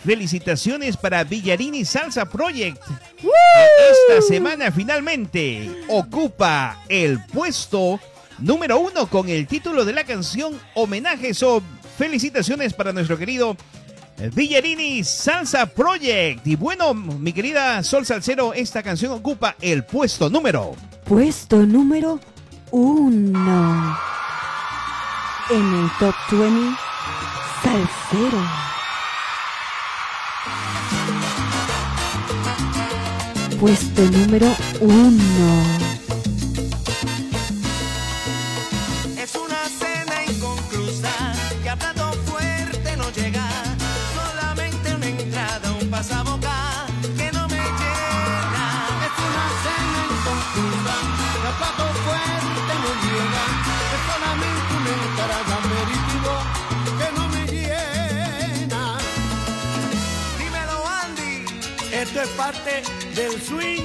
Felicitaciones 0.04 0.98
para 0.98 1.24
Villarini 1.24 1.86
Salsa 1.86 2.26
Project. 2.26 2.82
Esta 3.20 4.22
semana 4.28 4.72
finalmente 4.72 5.70
ocupa 5.88 6.82
el 6.90 7.24
puesto 7.26 8.00
número 8.40 8.80
uno 8.80 9.08
con 9.08 9.30
el 9.30 9.46
título 9.46 9.86
de 9.86 9.94
la 9.94 10.04
canción 10.04 10.60
Homenajes 10.74 11.44
o 11.44 11.62
felicitaciones 11.98 12.74
para 12.74 12.94
nuestro 12.94 13.18
querido 13.18 13.56
Villarini 14.34 15.04
Salsa 15.04 15.68
Project. 15.68 16.48
Y 16.48 16.56
bueno, 16.56 16.94
mi 16.96 17.32
querida 17.32 17.84
Sol 17.84 18.06
Salcero, 18.06 18.54
esta 18.54 18.82
canción 18.82 19.12
ocupa 19.12 19.56
el 19.62 19.84
puesto 19.84 20.30
número. 20.30 20.76
Puesto 21.06 21.58
número 21.58 22.20
1. 22.72 23.98
En 25.52 25.74
el 25.74 25.90
top 26.00 26.16
20 26.32 26.76
salsero. 27.62 28.71
Puesto 33.62 34.02
número 34.10 34.48
1. 34.80 35.91
Del 63.16 63.42
swing 63.42 63.81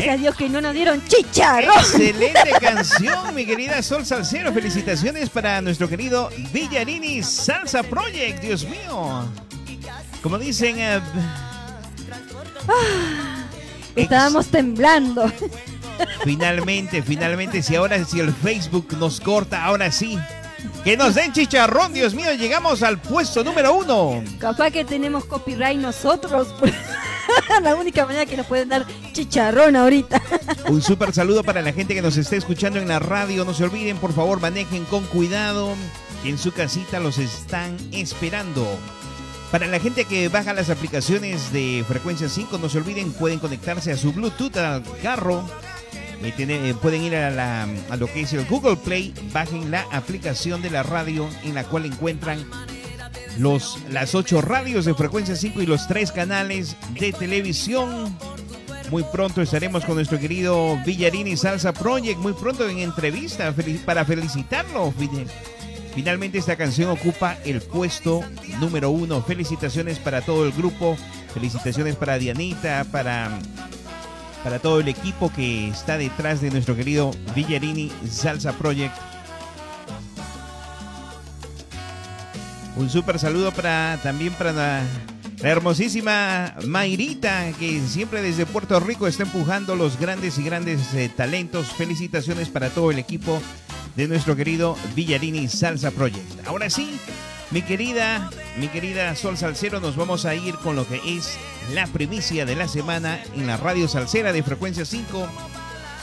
Gracias 0.00 0.14
a 0.14 0.22
Dios 0.22 0.34
que 0.34 0.48
no 0.48 0.62
nos 0.62 0.72
dieron 0.72 1.02
chicharrón. 1.06 1.78
Excelente 1.78 2.50
canción, 2.58 3.34
mi 3.34 3.44
querida 3.44 3.82
Sol 3.82 4.06
Salcero. 4.06 4.50
Felicitaciones 4.50 5.28
para 5.28 5.60
nuestro 5.60 5.90
querido 5.90 6.30
Villarini 6.52 7.22
Salsa 7.22 7.82
Project. 7.82 8.40
Dios 8.42 8.64
mío. 8.64 9.28
Como 10.22 10.38
dicen, 10.38 10.76
eh, 10.78 11.00
Estábamos 13.94 14.46
temblando. 14.46 15.30
finalmente, 16.24 17.02
finalmente, 17.02 17.62
si 17.62 17.76
ahora 17.76 18.02
si 18.06 18.20
el 18.20 18.32
Facebook 18.32 18.96
nos 18.98 19.20
corta, 19.20 19.62
ahora 19.64 19.92
sí. 19.92 20.18
Que 20.82 20.96
nos 20.96 21.14
den 21.14 21.34
chicharrón, 21.34 21.92
Dios 21.92 22.14
mío. 22.14 22.32
Llegamos 22.32 22.82
al 22.82 22.98
puesto 22.98 23.44
número 23.44 23.74
uno. 23.74 24.22
Capaz 24.38 24.70
que 24.70 24.82
tenemos 24.82 25.26
copyright 25.26 25.78
nosotros. 25.78 26.48
La 27.62 27.74
única 27.76 28.06
manera 28.06 28.26
que 28.26 28.36
nos 28.36 28.46
pueden 28.46 28.68
dar 28.68 28.86
chicharrón 29.12 29.76
ahorita. 29.76 30.20
Un 30.68 30.82
súper 30.82 31.12
saludo 31.12 31.42
para 31.44 31.62
la 31.62 31.72
gente 31.72 31.94
que 31.94 32.02
nos 32.02 32.16
esté 32.16 32.36
escuchando 32.36 32.78
en 32.78 32.88
la 32.88 32.98
radio. 32.98 33.44
No 33.44 33.54
se 33.54 33.64
olviden, 33.64 33.96
por 33.98 34.12
favor, 34.12 34.40
manejen 34.40 34.84
con 34.84 35.04
cuidado. 35.04 35.74
En 36.24 36.38
su 36.38 36.52
casita 36.52 37.00
los 37.00 37.18
están 37.18 37.76
esperando. 37.92 38.66
Para 39.50 39.66
la 39.66 39.80
gente 39.80 40.04
que 40.04 40.28
baja 40.28 40.52
las 40.54 40.70
aplicaciones 40.70 41.52
de 41.52 41.84
frecuencia 41.88 42.28
5, 42.28 42.58
no 42.58 42.68
se 42.68 42.78
olviden, 42.78 43.12
pueden 43.12 43.38
conectarse 43.40 43.90
a 43.90 43.96
su 43.96 44.12
Bluetooth 44.12 44.56
al 44.58 44.84
carro. 45.02 45.44
Eh, 46.22 46.74
pueden 46.82 47.02
ir 47.02 47.16
a, 47.16 47.30
la- 47.30 47.66
a 47.88 47.96
lo 47.96 48.06
que 48.06 48.20
es 48.20 48.32
el 48.34 48.44
Google 48.44 48.76
Play, 48.76 49.14
bajen 49.32 49.70
la 49.70 49.86
aplicación 49.90 50.60
de 50.60 50.68
la 50.70 50.82
radio 50.82 51.26
en 51.42 51.54
la 51.54 51.64
cual 51.64 51.86
encuentran 51.86 52.44
los, 53.38 53.78
las 53.90 54.14
ocho 54.14 54.40
radios 54.40 54.84
de 54.84 54.94
frecuencia 54.94 55.36
5 55.36 55.62
y 55.62 55.66
los 55.66 55.86
tres 55.88 56.12
canales 56.12 56.76
de 56.98 57.12
televisión. 57.12 58.16
Muy 58.90 59.04
pronto 59.12 59.40
estaremos 59.40 59.84
con 59.84 59.94
nuestro 59.94 60.18
querido 60.18 60.76
Villarini 60.84 61.36
Salsa 61.36 61.72
Project, 61.72 62.18
muy 62.18 62.32
pronto 62.32 62.68
en 62.68 62.80
entrevista 62.80 63.54
para 63.84 64.04
felicitarlo. 64.04 64.92
Fin- 64.92 65.26
Finalmente 65.94 66.38
esta 66.38 66.54
canción 66.56 66.88
ocupa 66.90 67.36
el 67.44 67.60
puesto 67.60 68.22
número 68.60 68.90
uno. 68.90 69.22
Felicitaciones 69.22 69.98
para 69.98 70.20
todo 70.22 70.44
el 70.46 70.52
grupo, 70.52 70.96
felicitaciones 71.34 71.96
para 71.96 72.16
Dianita, 72.16 72.84
para, 72.92 73.28
para 74.44 74.60
todo 74.60 74.78
el 74.78 74.86
equipo 74.86 75.32
que 75.32 75.68
está 75.68 75.98
detrás 75.98 76.40
de 76.40 76.50
nuestro 76.50 76.76
querido 76.76 77.10
Villarini 77.34 77.90
Salsa 78.08 78.52
Project. 78.52 78.94
Un 82.80 82.88
súper 82.88 83.18
saludo 83.18 83.52
para 83.52 84.00
también 84.02 84.32
para 84.32 84.52
la, 84.52 84.82
hermosísima 85.42 86.54
Mayrita, 86.66 87.52
que 87.58 87.78
siempre 87.80 88.22
desde 88.22 88.46
Puerto 88.46 88.80
Rico 88.80 89.06
está 89.06 89.24
empujando 89.24 89.76
los 89.76 90.00
grandes 90.00 90.38
y 90.38 90.42
grandes 90.42 90.94
eh, 90.94 91.10
talentos. 91.14 91.74
Felicitaciones 91.74 92.48
para 92.48 92.70
todo 92.70 92.90
el 92.90 92.98
equipo 92.98 93.38
de 93.96 94.08
nuestro 94.08 94.34
querido 94.34 94.78
Villarini 94.96 95.46
Salsa 95.46 95.90
Project. 95.90 96.46
Ahora 96.46 96.70
sí, 96.70 96.98
mi 97.50 97.60
querida, 97.60 98.30
mi 98.56 98.68
querida 98.68 99.14
Sol 99.14 99.36
Salcero, 99.36 99.78
nos 99.80 99.96
vamos 99.96 100.24
a 100.24 100.34
ir 100.34 100.54
con 100.54 100.74
lo 100.74 100.88
que 100.88 101.02
es 101.04 101.36
la 101.74 101.86
primicia 101.86 102.46
de 102.46 102.56
la 102.56 102.66
semana 102.66 103.22
en 103.36 103.46
la 103.46 103.58
radio 103.58 103.88
salsera 103.88 104.32
de 104.32 104.42
frecuencia 104.42 104.86
5 104.86 105.28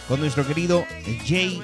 con 0.08 0.20
nuestro 0.20 0.45
querido 0.45 0.86
Jay 1.26 1.60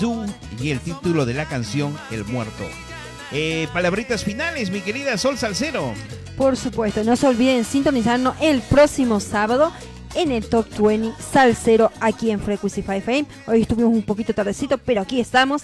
Du 0.00 0.24
y 0.60 0.70
el 0.70 0.78
título 0.78 1.26
de 1.26 1.34
la 1.34 1.46
canción 1.46 1.98
El 2.12 2.24
Muerto. 2.26 2.91
Eh, 3.34 3.66
palabritas 3.72 4.24
finales, 4.24 4.70
mi 4.70 4.80
querida 4.80 5.16
Sol 5.16 5.38
Salcero. 5.38 5.94
Por 6.36 6.56
supuesto, 6.56 7.02
no 7.04 7.16
se 7.16 7.26
olviden 7.26 7.64
sintonizarnos 7.64 8.34
el 8.40 8.60
próximo 8.62 9.20
sábado 9.20 9.72
en 10.14 10.30
el 10.32 10.46
Top 10.46 10.66
20 10.78 11.12
Salsero 11.22 11.90
aquí 12.00 12.30
en 12.30 12.40
Frequency 12.40 12.82
5 12.82 12.92
FM. 12.92 13.28
Hoy 13.46 13.62
estuvimos 13.62 13.92
un 13.94 14.02
poquito 14.02 14.34
tardecito, 14.34 14.76
pero 14.78 15.00
aquí 15.00 15.20
estamos. 15.20 15.62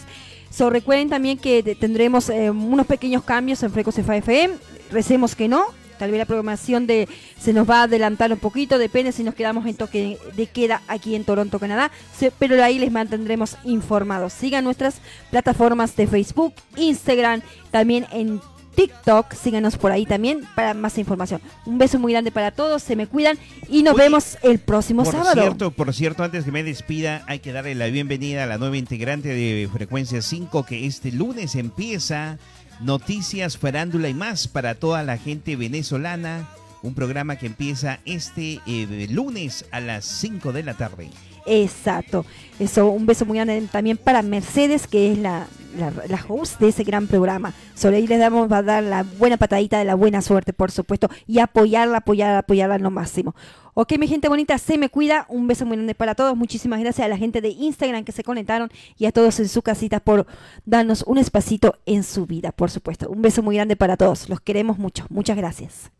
So, 0.51 0.71
recuerden 0.71 1.11
también 1.11 1.37
que 1.39 1.63
te- 1.63 1.75
tendremos 1.75 2.31
eh, 2.31 2.49
unos 2.51 2.87
pequeños 2.87 3.23
cambios 3.23 3.63
en 3.63 3.71
Frequency 3.71 4.01
5 4.03 4.13
FM. 4.15 4.55
Recemos 4.91 5.35
que 5.35 5.49
no. 5.49 5.65
Tal 5.99 6.11
vez 6.11 6.19
la 6.19 6.25
programación 6.27 6.87
de 6.87 7.09
se 7.39 7.53
nos 7.53 7.69
va 7.69 7.81
a 7.81 7.83
adelantar 7.85 8.33
un 8.33 8.39
poquito, 8.39 8.79
depende 8.79 9.13
si 9.13 9.23
nos 9.23 9.35
quedamos 9.35 9.67
en 9.67 9.75
toque 9.77 10.19
de 10.35 10.47
queda 10.47 10.83
aquí 10.89 11.15
en 11.15 11.25
Toronto, 11.25 11.59
Canadá. 11.59 11.91
Pero 12.39 12.63
ahí 12.63 12.79
les 12.79 12.91
mantendremos 12.91 13.57
informados. 13.65 14.33
Sigan 14.33 14.65
nuestras 14.65 15.01
plataformas 15.31 15.95
de 15.97 16.07
Facebook, 16.07 16.55
Instagram, 16.77 17.43
también 17.71 18.07
en 18.13 18.41
TikTok. 18.79 19.35
Síganos 19.35 19.77
por 19.77 19.91
ahí 19.91 20.07
también 20.07 20.47
para 20.55 20.73
más 20.73 20.99
información. 20.99 21.41
Un 21.67 21.79
beso 21.79 21.99
muy 21.99 22.13
grande 22.13 22.31
para 22.31 22.53
todos, 22.53 22.81
se 22.81 22.95
me 22.95 23.09
cuidan 23.09 23.37
y 23.69 23.83
nos 23.83 23.95
Oye, 23.95 24.05
vemos 24.05 24.39
el 24.43 24.61
próximo 24.61 25.03
Por 25.03 25.13
sábado. 25.13 25.41
cierto, 25.41 25.71
por 25.73 25.93
cierto, 25.93 26.23
antes 26.23 26.45
que 26.45 26.53
me 26.53 26.63
despida, 26.63 27.25
hay 27.27 27.41
que 27.41 27.53
darle 27.53 27.75
la 27.75 27.87
bienvenida 27.87 28.45
a 28.45 28.47
la 28.47 28.57
nueva 28.57 28.77
integrante 28.77 29.31
de 29.31 29.69
Frecuencia 29.73 30.23
5 30.23 30.65
que 30.65 30.87
este 30.87 31.11
lunes 31.11 31.57
empieza 31.57 32.39
Noticias, 32.81 33.59
Farándula 33.59 34.09
y 34.09 34.15
más 34.15 34.47
para 34.49 34.75
toda 34.77 35.03
la 35.03 35.19
gente 35.19 35.57
venezolana. 35.57 36.49
Un 36.83 36.95
programa 36.95 37.37
que 37.37 37.47
empieza 37.47 37.99
este 38.05 38.61
eh, 38.67 39.07
lunes 39.11 39.65
a 39.73 39.81
las 39.81 40.05
5 40.05 40.53
de 40.53 40.63
la 40.63 40.75
tarde. 40.75 41.11
Exacto. 41.49 42.27
Eso, 42.59 42.91
un 42.91 43.07
beso 43.07 43.25
muy 43.25 43.37
grande 43.37 43.63
también 43.73 43.97
para 43.97 44.23
Mercedes, 44.23 44.87
que 44.87 45.13
es 45.13 45.19
la, 45.19 45.47
la, 45.77 46.25
host 46.29 46.61
de 46.61 46.69
ese 46.69 46.85
gran 46.85 47.07
programa. 47.07 47.55
Sobre 47.75 47.97
ahí 47.97 48.07
les 48.07 48.19
damos, 48.19 48.51
a 48.53 48.63
dar 48.63 48.83
la 48.83 49.03
buena 49.03 49.37
patadita 49.37 49.79
de 49.79 49.85
la 49.85 49.95
buena 49.95 50.21
suerte, 50.21 50.53
por 50.53 50.71
supuesto, 50.71 51.09
y 51.27 51.39
apoyarla, 51.39 51.99
apoyarla, 51.99 52.39
apoyarla 52.39 52.79
lo 52.79 52.91
máximo. 52.91 53.35
Ok, 53.75 53.97
mi 53.99 54.09
gente 54.09 54.29
bonita, 54.29 54.59
se 54.59 54.77
me 54.77 54.89
cuida. 54.89 55.25
Un 55.29 55.47
beso 55.47 55.65
muy 55.65 55.77
grande 55.77 55.95
para 55.95 56.17
todos. 56.17 56.37
Muchísimas 56.37 56.81
gracias 56.81 57.05
a 57.05 57.09
la 57.09 57.17
gente 57.17 57.41
de 57.41 57.51
Instagram 57.51 58.05
que 58.05 58.13
se 58.13 58.25
conectaron 58.25 58.71
y 58.99 59.07
a 59.07 59.13
todos 59.13 59.39
en 59.39 59.49
su 59.49 59.63
casita 59.63 60.01
por 60.01 60.27
darnos 60.67 61.05
un 61.05 61.19
espacito 61.19 61.77
en 61.87 62.03
su 62.03 62.27
vida, 62.27 62.51
por 62.51 62.71
supuesto. 62.71 63.09
Un 63.09 63.23
beso 63.23 63.43
muy 63.43 63.55
grande 63.55 63.77
para 63.77 63.97
todos. 63.97 64.29
Los 64.29 64.41
queremos 64.41 64.79
mucho. 64.79 65.07
Muchas 65.11 65.37
gracias. 65.37 65.93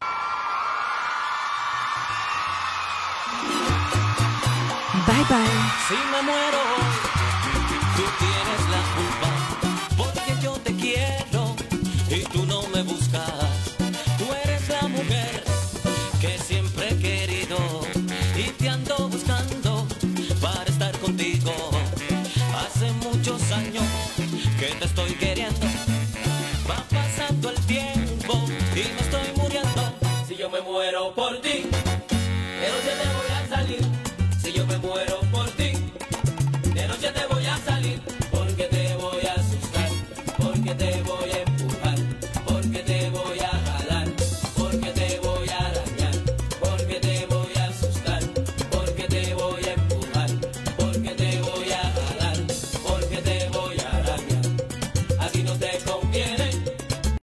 Que 24.89 25.03
estoy 25.03 25.13
queriendo 25.13 25.28